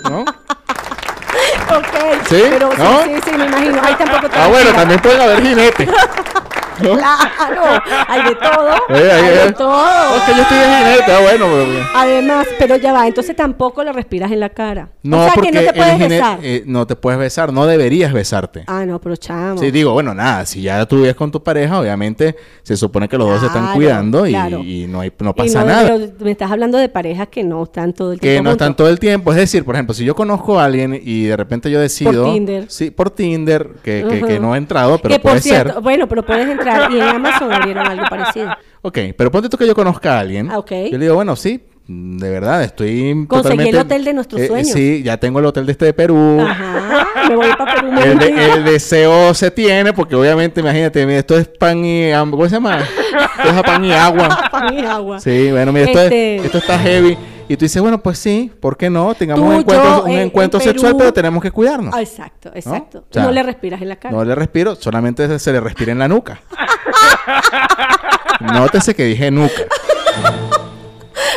[0.09, 0.21] ¿no?
[0.21, 1.95] Ok.
[2.29, 2.41] ¿Sí?
[2.49, 3.03] Pero ¿No?
[3.03, 3.81] sí, sí, me imagino.
[3.83, 5.89] Ahí tampoco te Ah, bueno, también pueden haber jinetes.
[6.80, 7.82] Claro.
[8.07, 8.67] Hay de todo.
[8.89, 10.15] Eh, hay eh, de todo.
[10.15, 11.84] Es que yo estoy de jinete, bueno, pero bien.
[11.93, 14.89] Además, pero ya va, entonces tampoco le respiras en la cara.
[15.03, 16.39] No, o sea porque que no te puedes besar.
[16.41, 18.63] eh, no te puedes besar, no deberías besarte.
[18.67, 19.57] Ah, no, pero chamo.
[19.59, 23.17] Sí, digo, bueno, nada, si ya tú vives con tu pareja, obviamente se supone que
[23.17, 24.59] los dos se están cuidando y, claro.
[24.63, 25.88] y no, hay, no Y pasa no, nada.
[25.89, 28.75] Pero me estás hablando de parejas que no están todo el que tiempo no están
[28.75, 29.32] todo el tiempo.
[29.32, 32.23] Es decir, por ejemplo, si yo conozco a alguien y de repente yo decido...
[32.23, 32.65] Por Tinder.
[32.69, 35.82] Sí, por Tinder, que, que- que no he entrado, pero que por puede cierto, ser.
[35.84, 38.49] bueno, pero puedes entrar y en Amazon abrieron algo parecido.
[38.82, 40.49] Ok, pero ponte tú que yo conozca a alguien.
[40.51, 40.72] Ah, ok.
[40.91, 43.70] Yo le digo, bueno, sí, de verdad, estoy Conseguí totalmente...
[43.70, 44.70] el hotel de nuestros eh, sueños.
[44.72, 46.39] Sí, ya tengo el hotel de este de Perú.
[46.41, 47.89] Ajá, me voy para Perú.
[48.03, 52.11] El, de- el deseo se tiene, porque obviamente, imagínate, mira, esto es pan y...
[52.30, 52.80] ¿Cómo se llama?
[52.80, 54.47] Esto es pan y agua.
[54.51, 55.20] Pan y agua.
[55.20, 57.18] Sí, bueno, mira, esto, Este- es- esto está heavy.
[57.49, 59.15] Y tú dices, bueno, pues sí, ¿por qué no?
[59.15, 61.93] Tengamos Tú, un encuentro, yo, un en- encuentro en sexual, pero tenemos que cuidarnos.
[61.95, 63.05] Ah, exacto, exacto.
[63.09, 64.13] O sea, no le respiras en la cara.
[64.15, 66.41] No le respiro, solamente se- le respira en la nuca.
[68.41, 69.63] Nótese que dije nuca.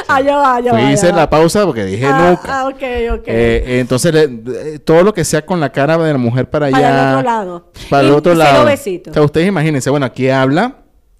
[0.09, 0.87] ah, ya va, ya Fui va.
[0.89, 1.17] ya hice va.
[1.17, 2.43] la pausa porque dije ah, nuca.
[2.61, 2.83] Ah, ok,
[3.21, 3.25] ok.
[3.27, 6.67] Eh, entonces, le- eh, todo lo que sea con la cara de la mujer para
[6.67, 6.79] allá.
[6.81, 7.71] Para el otro lado.
[7.89, 8.65] Para el otro lado.
[8.65, 9.11] besito.
[9.11, 10.77] O sea, ustedes imagínense, bueno, aquí habla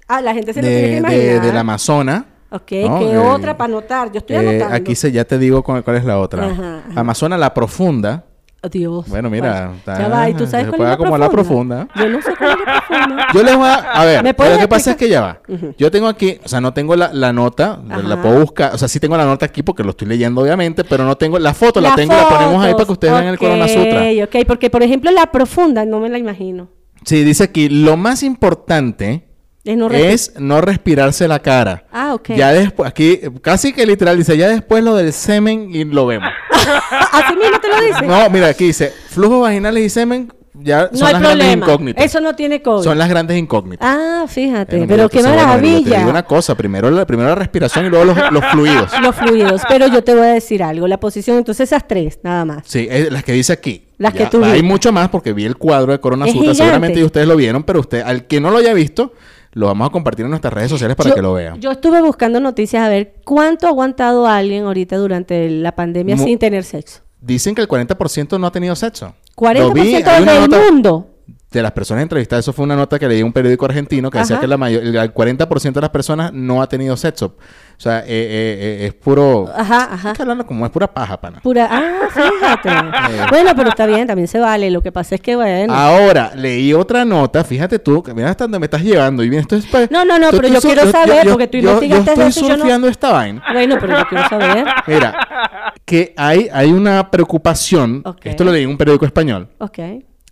[0.09, 1.43] ah, la gente se lo tiene que imaginar.
[1.43, 2.27] de la Amazona.
[2.51, 2.99] Ok, ¿no?
[2.99, 4.11] ¿qué Eh, otra para anotar?
[4.13, 4.75] Yo estoy eh, anotando.
[4.75, 6.47] aquí se, ya te digo cuál, cuál es la otra.
[6.47, 7.01] Ajá, ajá.
[7.01, 8.25] Amazona la profunda.
[8.63, 9.09] Oh, Dios.
[9.09, 11.89] Bueno, mira, Ya va, ¿y tú sabes cuál es la profunda.
[11.97, 13.27] Yo no sé cuál es la profunda.
[13.35, 13.75] Yo les voy a...
[13.75, 15.41] A ver, ¿Me pero puedes lo que pasa es que ya va.
[15.79, 18.87] Yo tengo aquí, o sea, no tengo la, la nota, la puedo buscar, o sea,
[18.87, 21.81] sí tengo la nota aquí porque lo estoy leyendo obviamente, pero no tengo la foto,
[21.81, 24.03] la, tengo, la ponemos ahí para que ustedes vean el Corona Sutra.
[24.03, 26.69] Ok, ok, porque por ejemplo la profunda no me la imagino.
[27.05, 29.30] Sí, dice aquí, lo más importante
[29.63, 31.85] Es no es no respirarse la cara.
[31.93, 32.31] Ah, ok.
[32.37, 36.31] Ya después, aquí casi que literal dice, ya después lo del semen y lo vemos.
[37.13, 38.07] Así mismo te lo dice.
[38.07, 40.33] no, mira, aquí dice, flujos vaginales y semen
[40.63, 41.67] ya No son hay las grandes problema.
[41.67, 42.05] incógnitas.
[42.05, 42.85] Eso no tiene COVID.
[42.85, 43.87] Son las grandes incógnitas.
[43.89, 45.99] Ah, fíjate, Bueno, pero qué bueno, te maravilla.
[45.99, 48.91] digo una cosa, primero la, primero la respiración y luego los, los fluidos.
[49.01, 52.45] Los fluidos, pero yo te voy a decir algo, la posición, entonces esas tres, nada
[52.45, 52.63] más.
[52.67, 53.87] Sí, es las que dice aquí.
[53.99, 56.55] Las que tú Hay mucho más porque vi el cuadro de Corona gigante.
[56.55, 59.13] Seguramente ustedes lo vieron, pero usted, al que no lo haya visto,
[59.53, 61.61] lo vamos a compartir en nuestras redes sociales para yo, que lo vean.
[61.61, 66.25] Yo estuve buscando noticias a ver cuánto ha aguantado alguien ahorita durante la pandemia Mu-
[66.25, 67.01] sin tener sexo.
[67.21, 69.15] Dicen que el 40% no ha tenido sexo.
[69.37, 71.10] 40% Lo vi, hay una del nota mundo.
[71.51, 74.19] De las personas entrevistadas, eso fue una nota que leí en un periódico argentino que
[74.19, 77.35] decía que la mayor, el 40% de las personas no ha tenido sexo.
[77.77, 79.51] O sea, eh, eh, eh, es puro...
[79.57, 80.13] Ajá, ajá.
[80.17, 81.41] Hablando como es pura paja, pana.
[81.43, 82.69] Pura, ah, fíjate.
[83.31, 84.71] Bueno, pero está bien, también se vale.
[84.71, 85.75] Lo que pasa es que, bueno.
[85.75, 89.25] Ahora, leí otra nota, fíjate tú, que mira hasta dónde me estás llevando.
[89.25, 91.57] Y bien, esto es No, no, no, tú- pero tú yo quiero saber, porque tú
[91.57, 93.43] investigaste Yo estoy no- surfeando esta vaina.
[93.53, 94.67] Bueno, pero yo quiero saber.
[94.87, 99.79] Mira, que hay, hay una preocupación, esto lo leí en un periódico español, Ok.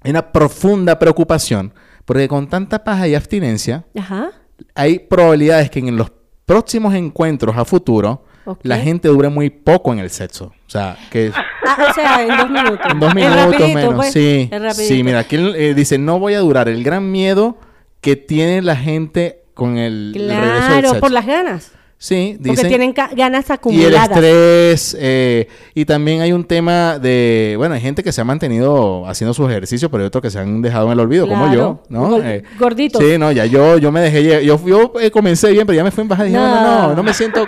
[0.09, 1.75] Hay una profunda preocupación,
[2.07, 4.31] porque con tanta paja y abstinencia, Ajá.
[4.75, 6.11] hay probabilidades que en los
[6.47, 8.25] próximos encuentros a futuro,
[8.63, 10.47] la gente dure muy poco en el sexo.
[10.47, 11.31] O sea, que
[11.67, 12.87] Ah, o sea, en dos minutos.
[12.91, 13.95] en dos minutos rapidito, menos.
[13.97, 14.13] pues.
[14.15, 16.67] Sí, sí, mira, aquí eh, dice, no voy a durar.
[16.71, 17.59] El gran miedo
[18.01, 21.01] que tiene la gente con el, el regreso del Claro, sexo.
[21.01, 21.73] por las ganas.
[22.01, 24.11] Sí, Porque tienen ganas Y el acumuladas.
[24.11, 29.05] estrés, eh, y también hay un tema de, bueno, hay gente que se ha mantenido
[29.09, 31.83] haciendo sus ejercicios, pero hay otros que se han dejado en el olvido, como yo,
[31.89, 32.23] ¿no?
[32.23, 33.03] Eh, gorditos.
[33.03, 35.91] Sí, no, ya yo, yo me dejé, yo, yo eh, comencé bien, pero ya me
[35.91, 36.95] fui en bajada y dije, no, no, no, No.
[36.95, 37.45] no me siento,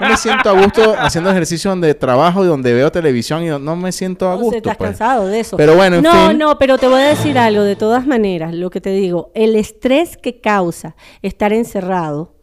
[0.00, 3.58] no me siento a gusto haciendo ejercicio donde trabajo y donde veo televisión y no,
[3.58, 4.56] no me siento a gusto.
[4.56, 4.90] estás pues.
[4.90, 5.58] cansado de eso.
[5.58, 6.38] Pero bueno, en no, fin.
[6.38, 9.56] no, pero te voy a decir algo de todas maneras, lo que te digo, el
[9.56, 12.39] estrés que causa estar encerrado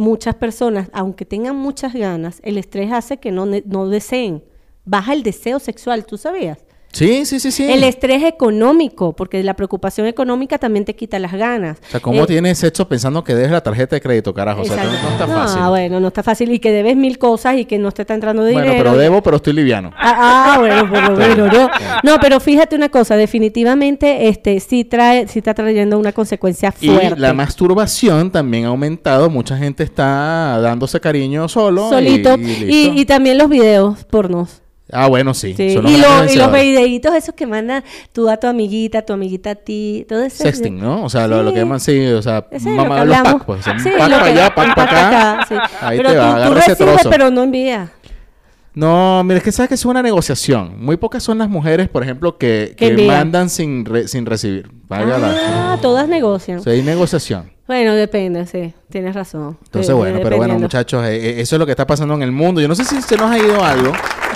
[0.00, 4.42] muchas personas, aunque tengan muchas ganas, el estrés hace que no, no deseen.
[4.84, 6.64] Baja el deseo sexual, ¿tú sabías?
[6.92, 7.70] Sí, sí, sí, sí.
[7.70, 11.78] El estrés económico, porque la preocupación económica también te quita las ganas.
[11.86, 14.62] O sea, ¿cómo Eh, tienes sexo pensando que debes la tarjeta de crédito, carajo?
[14.62, 15.62] O sea, no, está fácil.
[15.68, 16.50] bueno, no está fácil.
[16.52, 18.66] Y que debes mil cosas y que no te está entrando dinero.
[18.66, 19.92] Bueno, pero debo, pero estoy liviano.
[19.96, 21.70] Ah, ah, bueno, por lo menos, ¿no?
[22.02, 26.88] No, pero fíjate una cosa, definitivamente este sí trae, sí está trayendo una consecuencia Y
[26.88, 27.20] fuerte.
[27.20, 29.30] la masturbación también ha aumentado.
[29.30, 31.86] Mucha gente está dándose cariño solo.
[31.86, 32.36] y- solito.
[32.36, 34.62] y Y, y también los videos pornos.
[34.92, 35.54] Ah, bueno, sí.
[35.56, 35.74] Sí.
[35.74, 37.82] son los Y, lo- y los videitos esos que manda
[38.12, 40.42] tú a tu amiguita, tu amiguita a ti, todo eso.
[40.42, 41.04] Sexting, ¿no?
[41.04, 43.32] O sea, lo, lo que llaman, sí, o sea, lo mamá, los hablamos.
[43.32, 43.60] packs, pues.
[43.60, 45.46] o sea, un Sí, pack lo para allá, pack para acá.
[45.48, 45.54] sí.
[45.80, 47.10] Ahí pero te va, tú ese recibes, trozo.
[47.10, 47.90] pero no envías.
[48.72, 50.74] No, mira, es que sabes que es una negociación.
[50.78, 52.76] Muy pocas son las mujeres, por ejemplo, que,
[53.06, 54.70] mandan sin, re- sin recibir.
[54.88, 56.58] La- Ah, todas negocian.
[56.58, 57.50] O sea, hay negociación.
[57.66, 59.56] Bueno, depende, sí, tienes razón.
[59.64, 62.32] Entonces, bueno, pero bueno, muchachos, eh, eh, eso es lo que está pasando en el
[62.32, 62.60] mundo.
[62.60, 63.92] Yo no sé si se nos ha ido algo.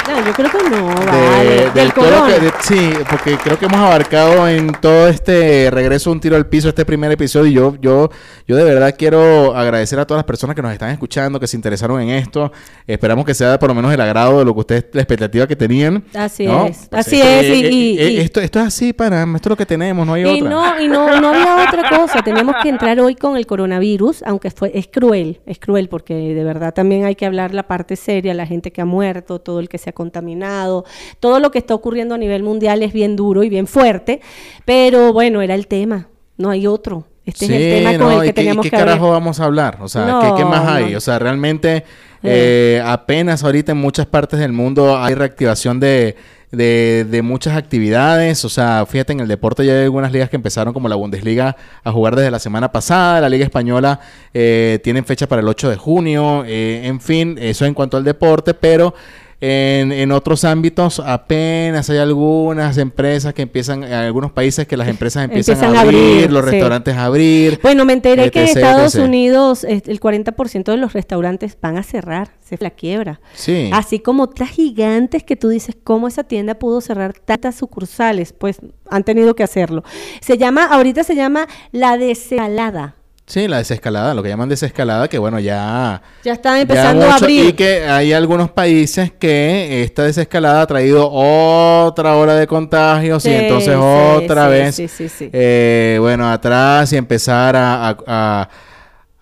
[0.08, 1.50] No, yo creo que no, de- vale.
[1.50, 2.34] del Del todo lo corona.
[2.34, 6.46] que- de- sí, porque creo que hemos abarcado en todo este regreso un tiro al
[6.46, 7.46] piso, este primer episodio.
[7.50, 8.10] Y yo, yo,
[8.46, 11.56] yo de verdad quiero agradecer a todas las personas que nos están escuchando, que se
[11.56, 12.52] interesaron en esto.
[12.86, 15.56] Esperamos que sea por lo menos el agrado de lo que ustedes, la expectativa que
[15.56, 16.04] tenían.
[16.14, 16.66] Así ¿no?
[16.66, 19.22] es, Pues así esto- es, y- eh, y- eh, y- esto, esto es así para,
[19.22, 20.50] esto es lo que tenemos, no hay Y otra.
[20.50, 22.22] no, y no, no había otra cosa.
[22.22, 26.44] Teníamos que entrar hoy con el coronavirus, aunque fue, es cruel, es cruel porque de
[26.44, 29.68] verdad también hay que hablar la parte seria, la gente que ha muerto, todo el
[29.68, 30.84] que se ha contaminado,
[31.20, 34.20] todo lo que está ocurriendo a nivel mundial es bien duro y bien fuerte,
[34.64, 37.06] pero bueno, era el tema, no hay otro.
[37.26, 39.12] Este es el tema con no, el ¿y que qué- y qué que carajo hablar.
[39.12, 39.78] vamos a hablar?
[39.80, 40.92] O sea, No, ¿qué, qué más hay?
[40.92, 40.98] no.
[40.98, 41.84] O sea, realmente
[42.22, 46.16] eh, apenas ahorita en muchas partes del mundo hay reactivación de,
[46.52, 48.44] de, de muchas actividades.
[48.44, 51.56] O sea, fíjate, en el deporte ya hay algunas ligas que empezaron como la Bundesliga
[51.82, 53.22] a jugar desde la semana pasada.
[53.22, 54.00] La Liga Española
[54.34, 56.44] eh, tiene fecha para el 8 de junio.
[56.46, 58.92] eh, en fin, eso en cuanto al deporte, pero...
[59.40, 64.88] En, en otros ámbitos apenas hay algunas empresas que empiezan, en algunos países que las
[64.88, 66.50] empresas empiezan, Empiezan a a abrir, los sí.
[66.50, 67.60] restaurantes a abrir.
[67.62, 69.04] Bueno, me enteré que en Estados etc.
[69.04, 73.20] Unidos el 40% de los restaurantes van a cerrar, se la quiebra.
[73.34, 73.70] Sí.
[73.72, 78.32] Así como otras gigantes que tú dices, ¿cómo esa tienda pudo cerrar tantas sucursales?
[78.32, 78.58] Pues
[78.88, 79.84] han tenido que hacerlo.
[80.20, 82.96] Se llama, ahorita se llama la desescalada.
[83.26, 86.02] Sí, la desescalada, lo que llaman desescalada, que bueno, ya...
[86.24, 87.46] Ya están ya empezando a mucho- abrir.
[87.46, 93.30] Y que hay algunos países que esta desescalada ha traído otra ola de contagios y
[93.32, 95.30] entonces sí, otra sí, vez, sí, sí, sí.
[95.32, 97.88] eh, bueno, atrás y empezar a...
[97.88, 98.48] a- a-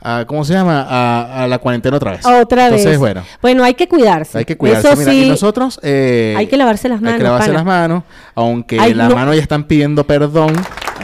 [0.05, 0.84] a- ¿Cómo se llama?
[0.90, 2.26] A, a la cuarentena otra vez.
[2.26, 2.98] Otra entonces, vez.
[2.98, 4.36] bueno, Bueno, hay que cuidarse.
[4.36, 4.88] hay que cuidarse.
[4.88, 5.78] Eso Mira, sí, y nosotros...
[5.80, 7.59] eh, hay que lavarse las Hay manos, que lavarse pana.
[7.59, 8.03] las manos,
[8.34, 9.14] aunque las no.
[9.14, 10.55] manos ya están pidiendo perdón.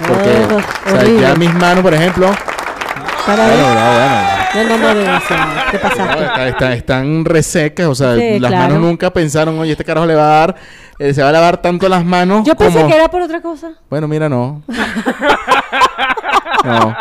[0.05, 2.29] Porque, Ah, o sea, ya mis manos, por ejemplo...
[3.29, 3.75] Para Bueno, ver.
[3.75, 4.48] bueno, bueno.
[4.55, 5.21] No, no, no, no,
[5.71, 6.25] te pasaste.
[6.25, 8.69] está- está- están resecas, o sea, Sí, las claro.
[8.75, 10.57] manos nunca pensaron, oye, este carajo le va a dar,
[10.99, 12.89] eh, se va a lavar tanto las manos Yo pensé como...
[12.91, 13.73] que era por otra cosa.
[13.91, 14.63] Bueno, mira, no.
[16.65, 16.97] no.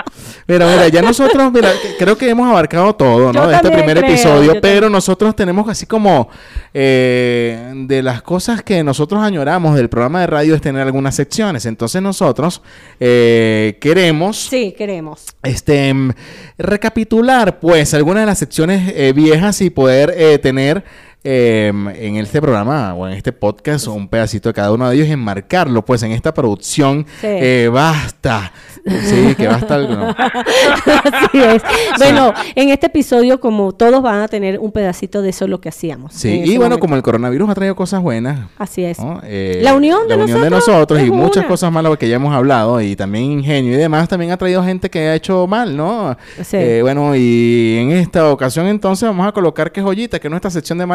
[0.50, 3.42] Mira, mira, ya nosotros, mira, que- creo que hemos abarcado todo, ¿no?
[3.44, 6.30] Yo de este también primer creo, episodio, yo pero nosotros tenemos así como
[6.74, 11.66] eh, de las cosas que nosotros añoramos del programa de radio es tener algunas secciones.
[11.66, 12.62] Entonces nosotros
[13.00, 15.26] eh, queremos Sí, queremos.
[15.44, 16.12] este mm,
[16.58, 20.84] recapitular pues algunas de las secciones eh, viejas y poder eh, tener
[21.30, 21.68] eh,
[22.00, 25.84] en este programa o en este podcast un pedacito de cada uno de ellos enmarcarlo
[25.84, 27.28] pues en esta producción Sí.
[27.28, 28.54] eh, basta
[28.86, 29.76] sí que basta.
[29.76, 31.62] Así es.
[31.98, 35.68] Bueno, en este episodio, como todos van a tener un pedacito de eso lo que
[35.70, 36.14] hacíamos.
[36.14, 36.80] sí y bueno momento.
[36.80, 39.00] como el coronavirus ha traído cosas buenas Así es.
[39.00, 39.20] ¿no?
[39.24, 42.16] Eh, La unión de la unión de nosotros nosotros y muchas cosas malas que ya
[42.16, 45.76] hemos hablado y también ingenio y demás también ha traído gente que ha hecho mal
[45.76, 46.58] no Sí.
[46.58, 50.50] Eh, bueno y en esta ocasión entonces vamos a colocar que joyita que es nuestra
[50.52, 50.86] sección de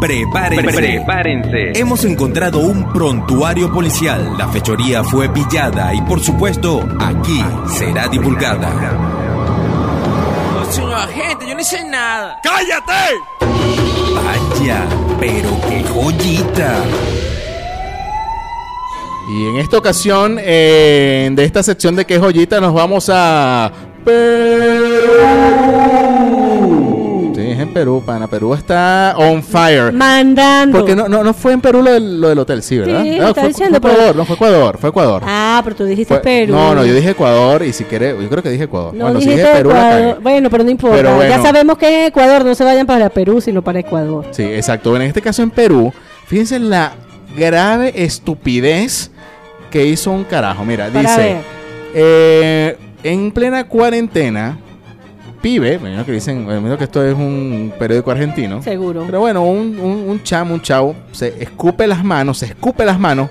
[0.00, 1.72] Prepárense.
[1.74, 4.36] Hemos encontrado un prontuario policial.
[4.36, 8.70] La fechoría fue pillada y por supuesto aquí será divulgada.
[10.70, 12.40] Señor agente, yo no hice nada.
[12.42, 13.14] ¡Cállate!
[14.14, 14.84] Vaya,
[15.18, 16.82] pero qué joyita.
[19.28, 23.72] Y en esta ocasión, eh, de esta sección de qué joyita, nos vamos a
[24.04, 25.85] Perú.
[27.76, 28.26] Perú, pana.
[28.26, 29.92] Perú está on fire.
[29.92, 30.78] Mandando.
[30.78, 33.02] Porque no, no, no fue en Perú lo del, lo del hotel, sí, ¿verdad?
[33.02, 35.22] Sí, No, está fue, diciendo, fue pero- Ecuador, no fue Ecuador, fue Ecuador.
[35.26, 36.54] Ah, pero tú dijiste Fue- Perú.
[36.54, 38.94] No, no, yo dije Ecuador y si quiere, yo creo que dije Ecuador.
[38.94, 40.18] No bueno, si dijiste dije Perú, Ecuador.
[40.22, 40.96] Bueno, pero no importa.
[40.96, 41.30] Pero bueno.
[41.36, 44.24] Ya sabemos que en Ecuador no se vayan para Perú, sino para Ecuador.
[44.30, 44.96] Sí, exacto.
[44.96, 45.92] En este caso en Perú,
[46.26, 46.92] fíjense la
[47.36, 49.10] grave estupidez
[49.70, 50.64] que hizo un carajo.
[50.64, 51.36] Mira, Para dice,
[51.94, 54.58] eh, En plena cuarentena,
[55.46, 58.60] pibe, me imagino que dicen, me imagino que esto es un periódico argentino.
[58.62, 59.04] Seguro.
[59.06, 62.98] Pero bueno, un, un, un chamo, un chavo, se escupe las manos, se escupe las
[62.98, 63.30] manos.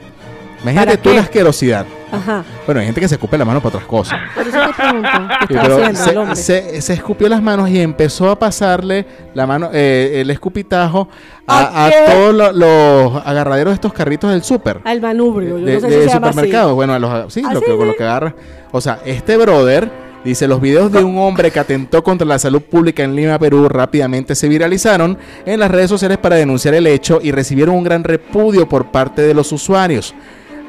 [0.62, 1.16] Imagínate ¿Para tú qué?
[1.18, 1.86] la asquerosidad.
[2.14, 2.46] Ajá.
[2.66, 4.18] Bueno, hay gente que se escupe las manos para otras cosas.
[4.34, 5.10] Por eso te pregunto.
[5.42, 9.06] ¿Qué Sí, está pero haciendo se, se- se escupió las manos y empezó a pasarle
[9.34, 11.10] la mano, eh, el escupitajo
[11.46, 11.96] a, ¿A a qué?
[12.14, 14.80] todos lo- los agarraderos de estos carritos del súper.
[14.86, 15.60] Al manubrio.
[15.60, 16.76] Yo de, no sé de si supermercado.
[16.76, 18.34] Bueno, a los, sí, ¿Ah, lo sí, que, lo que agarra.
[18.72, 22.62] O sea, este brother dice: Los videos de un hombre que atentó contra la salud
[22.62, 27.20] pública en Lima, Perú, rápidamente se viralizaron en las redes sociales para denunciar el hecho
[27.24, 30.14] y recibieron un gran repudio por parte de los usuarios.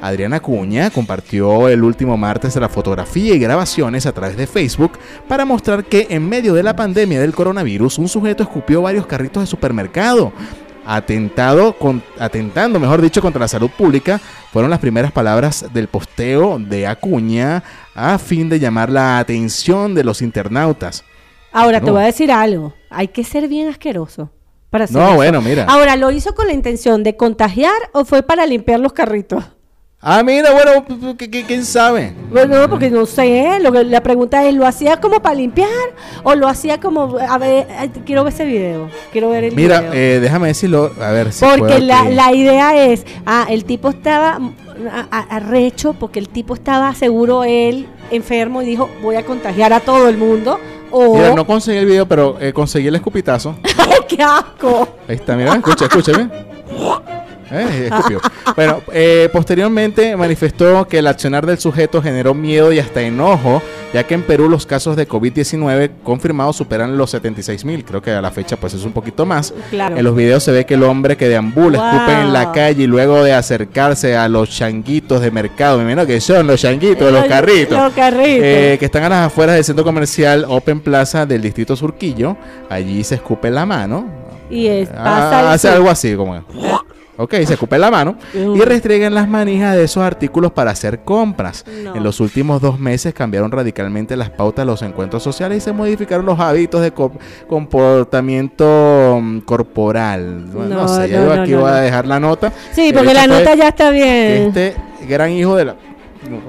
[0.02, 4.92] Adriana Cuña compartió el último martes la fotografía y grabaciones a través de Facebook
[5.26, 9.42] para mostrar que en medio de la pandemia del coronavirus un sujeto escupió varios carritos
[9.42, 10.32] de supermercado.
[10.86, 14.20] Atentado con, atentando, mejor dicho, contra la salud pública,
[14.52, 17.62] fueron las primeras palabras del posteo de Acuña
[17.94, 21.04] a fin de llamar la atención de los internautas.
[21.52, 22.74] Ahora, te voy a decir algo.
[22.90, 24.30] Hay que ser bien asqueroso.
[24.70, 25.14] Para hacer No, eso.
[25.16, 25.64] bueno, mira.
[25.68, 29.44] Ahora, ¿lo hizo con la intención de contagiar o fue para limpiar los carritos?
[30.00, 32.12] Ah, mira, bueno, ¿qu- qu- ¿quién sabe?
[32.30, 33.58] Bueno, porque no sé.
[33.60, 35.68] Lo que, la pregunta es, ¿lo hacía como para limpiar
[36.22, 37.16] o lo hacía como...
[37.18, 37.66] A ver,
[38.04, 38.88] quiero ver ese video.
[39.10, 39.92] Quiero ver el Mira, video.
[39.94, 43.88] eh, déjame decirlo, a ver si Porque puedo la, la idea es, ah, el tipo
[43.88, 44.54] estaba mm,
[45.10, 50.08] arrecho porque el tipo estaba seguro él enfermo y dijo, voy a contagiar a todo
[50.08, 50.60] el mundo.
[50.92, 53.56] O, Mira, no conseguí el video, pero eh, conseguí el escupitazo.
[53.78, 54.88] ¡ay, qué asco!
[55.08, 56.30] Ahí está, mira, escucha, ¿ven?
[57.50, 58.20] Eh, escupió.
[58.56, 63.62] Bueno, eh, posteriormente manifestó que el accionar del sujeto generó miedo y hasta enojo,
[63.94, 67.84] ya que en Perú los casos de COVID-19 confirmados superan los 76 mil.
[67.84, 69.54] Creo que a la fecha pues es un poquito más.
[69.70, 69.96] Claro.
[69.96, 71.86] En los videos se ve que el hombre que deambula, Wow.
[71.94, 76.06] escupe en la calle y luego de acercarse a los changuitos de mercado, me imagino
[76.06, 77.78] que son los changuitos, los carritos.
[77.78, 78.40] Los carritos.
[78.42, 82.36] Eh, que están a las afueras del centro comercial Open Plaza del distrito Surquillo.
[82.68, 84.06] Allí se escupe la mano.
[84.48, 86.44] y es, Ah, pasa el hace algo así como.
[87.18, 91.64] Ok, se escupe la mano y restringen las manijas de esos artículos para hacer compras.
[91.82, 91.96] No.
[91.96, 95.72] En los últimos dos meses cambiaron radicalmente las pautas de los encuentros sociales y se
[95.72, 97.12] modificaron los hábitos de co-
[97.48, 100.44] comportamiento mm, corporal.
[100.52, 102.52] Bueno, no, No, sé, yo no, aquí voy a dejar la nota.
[102.72, 104.48] Sí, porque la nota ya está bien.
[104.48, 104.74] Este
[105.08, 105.76] gran hijo de la.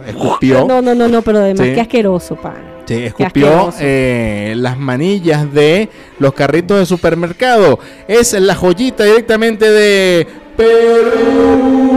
[0.07, 0.65] Escupió.
[0.67, 1.73] No, no, no, no, pero además Sí.
[1.73, 2.77] qué asqueroso, pan.
[2.85, 5.89] Sí, escupió eh, las manillas de
[6.19, 7.79] los carritos de supermercado.
[8.07, 10.25] Es la joyita directamente de
[10.57, 11.93] Perú.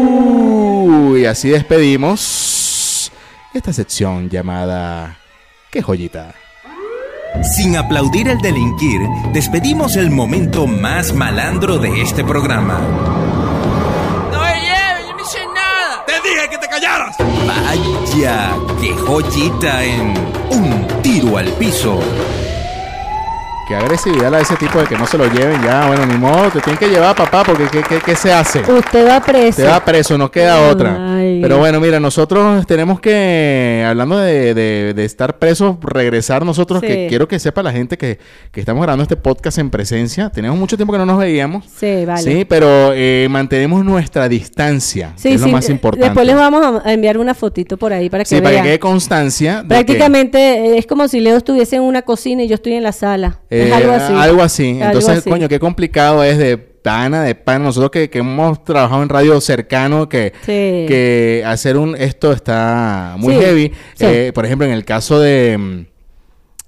[1.16, 3.11] Y así despedimos
[3.52, 5.16] esta sección llamada
[5.70, 6.34] ¿Qué joyita?
[7.42, 9.00] Sin aplaudir el delinquir,
[9.32, 12.80] despedimos el momento más malandro de este programa.
[14.32, 16.04] No me lleves, yo no hice nada.
[16.06, 17.16] ¡Te dije que te callaras!
[17.46, 20.14] Vaya, qué joyita en
[20.50, 22.00] un tiro al piso.
[23.70, 25.86] Qué agresividad la de ese tipo de que no se lo lleven ya.
[25.86, 28.60] Bueno, ni modo, te tienen que llevar papá porque ¿qué, qué, qué se hace?
[28.68, 29.62] Usted va preso.
[29.62, 31.14] Se va preso, no queda otra.
[31.18, 31.38] Ay.
[31.40, 37.06] Pero bueno, mira, nosotros tenemos que, hablando de, de- de estar presos, regresar nosotros, que
[37.08, 38.18] quiero que sepa la gente que,
[38.50, 40.30] que estamos grabando este podcast en presencia.
[40.30, 41.64] Tenemos mucho tiempo que no nos veíamos.
[41.66, 42.22] Sí, vale.
[42.22, 46.06] Sí, pero eh, mantenemos nuestra distancia, que Sí, es lo más eh, importante.
[46.08, 48.64] Después les vamos a enviar una fotito por ahí para que sí, para que vean.
[48.64, 49.60] quede constancia.
[49.62, 52.82] que, Prácticamente eh, es como si Leo estuviese en una cocina y yo estoy en
[52.82, 53.38] la sala.
[53.48, 54.12] es eh, algo así.
[54.14, 54.70] Algo así.
[54.72, 55.30] Algo Entonces, así.
[55.30, 57.66] coño, qué complicado es de pana, de pana.
[57.66, 60.86] Nosotros que, que hemos trabajado en radio cercano, que, Sí.
[60.88, 63.68] que hacer un esto está muy Sí, heavy.
[63.94, 64.04] sí.
[64.06, 65.86] Eh, por ejemplo, en el caso de, mm,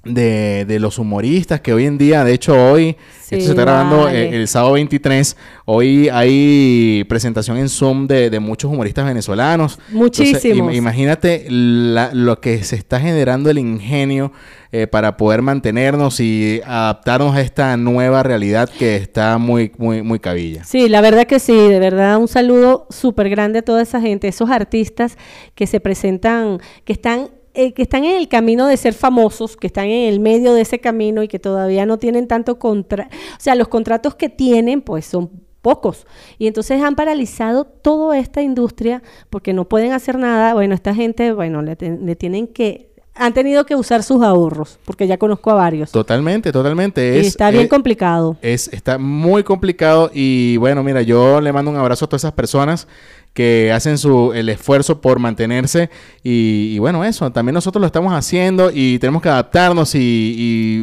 [0.05, 3.62] de, de los humoristas, que hoy en día, de hecho hoy, Sí, esto se está
[3.62, 4.24] grabando vale.
[4.30, 9.78] eh, el sábado 23, hoy hay presentación en Zoom de, de muchos humoristas venezolanos.
[9.90, 10.72] Muchísimos.
[10.72, 14.32] im- imagínate la- lo que se está generando el ingenio
[14.72, 20.18] eh, para poder mantenernos y adaptarnos a esta nueva realidad que está muy, muy, muy
[20.18, 20.64] cabilla.
[20.64, 24.28] Sí, la verdad que sí, de verdad un saludo súper grande a toda esa gente,
[24.28, 25.16] esos artistas
[25.55, 29.66] que se presentan, que están, eh, que están en el camino de ser famosos, que
[29.66, 33.40] están en el medio de ese camino y que todavía no tienen tanto contra, o
[33.40, 35.30] sea, los contratos que tienen pues son
[35.61, 36.07] pocos
[36.38, 40.55] y entonces han paralizado toda esta industria porque no pueden hacer nada.
[40.55, 45.07] Bueno, esta gente, bueno, le, le tienen que han tenido que usar sus ahorros porque
[45.07, 45.92] ya conozco a varios.
[45.92, 47.16] Totalmente, totalmente.
[47.16, 48.36] y Es, está bien eh, complicado.
[48.40, 52.32] Es, está muy complicado y bueno, mira, yo le mando un abrazo a todas esas
[52.32, 52.88] personas
[53.33, 55.89] que hacen su el esfuerzo por mantenerse
[56.22, 59.99] y, y bueno, eso, también nosotros lo estamos haciendo y tenemos que adaptarnos y,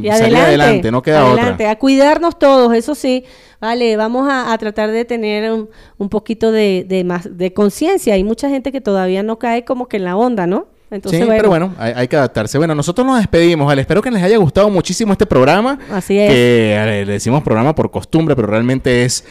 [0.02, 1.72] y Y salir adelante, no queda adelante, otra.
[1.72, 3.24] a cuidarnos todos, eso sí,
[3.62, 5.70] vale, vamos a, a tratar de tener un,
[6.00, 8.16] un poquito de, de más de conciencia.
[8.16, 10.68] Hay mucha gente que todavía no cae como que en la onda, ¿no?
[10.92, 12.58] Entonces, sí, bueno, pero bueno, hay, hay que adaptarse.
[12.58, 13.82] Bueno, nosotros nos despedimos, ¿vale?
[13.82, 15.78] Espero que les haya gustado muchísimo este programa.
[15.92, 16.32] Así es.
[16.32, 19.24] Que eh, le decimos programa por costumbre, pero realmente es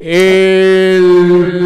[0.00, 1.64] el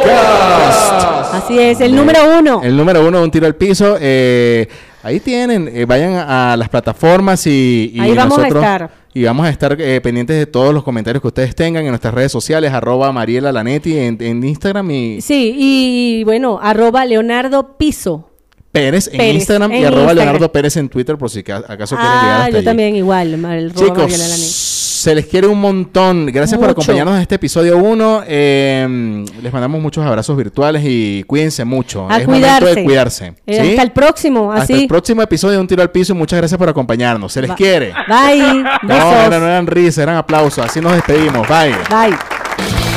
[0.00, 1.34] podcast.
[1.34, 2.60] Así es, el número uno.
[2.62, 3.96] El número uno un tiro al piso.
[4.00, 4.68] eh,
[5.02, 9.00] ahí tienen, eh, vayan a, a las plataformas y, y Ahí vamos a nosotros- estar.
[9.12, 12.14] Y vamos a estar eh, pendientes de todos los comentarios que ustedes tengan en nuestras
[12.14, 18.28] redes sociales, arroba Mariela Lanetti en, en Instagram y Sí, y bueno, arroba Leonardo Piso.
[18.70, 20.16] Pérez en Pérez, Instagram y arroba Instagram.
[20.16, 22.64] Leonardo Pérez en Twitter por si ca- acaso quieren llegar Ah, hasta yo allí.
[22.64, 24.44] también igual, el Chicos, Mariela Lanetti.
[25.00, 26.26] Se les quiere un montón.
[26.26, 28.24] Gracias por acompañarnos en este episodio 1.
[28.28, 32.06] les mandamos muchos abrazos virtuales y cuídense mucho.
[32.10, 32.74] A es momento cuidarse.
[32.74, 33.34] de cuidarse.
[33.46, 33.70] Eh, ¿sí?
[33.70, 36.14] Hasta el próximo, Hasta el próximo episodio de Un Tiro al Piso.
[36.14, 37.32] Muchas gracias por acompañarnos.
[37.32, 37.94] Se les quiere.
[38.08, 38.62] Bye.
[38.82, 40.64] No, eran, no eran risas, eran aplausos.
[40.64, 41.48] Así nos despedimos.
[41.48, 41.74] Bye.
[41.88, 42.89] Bye.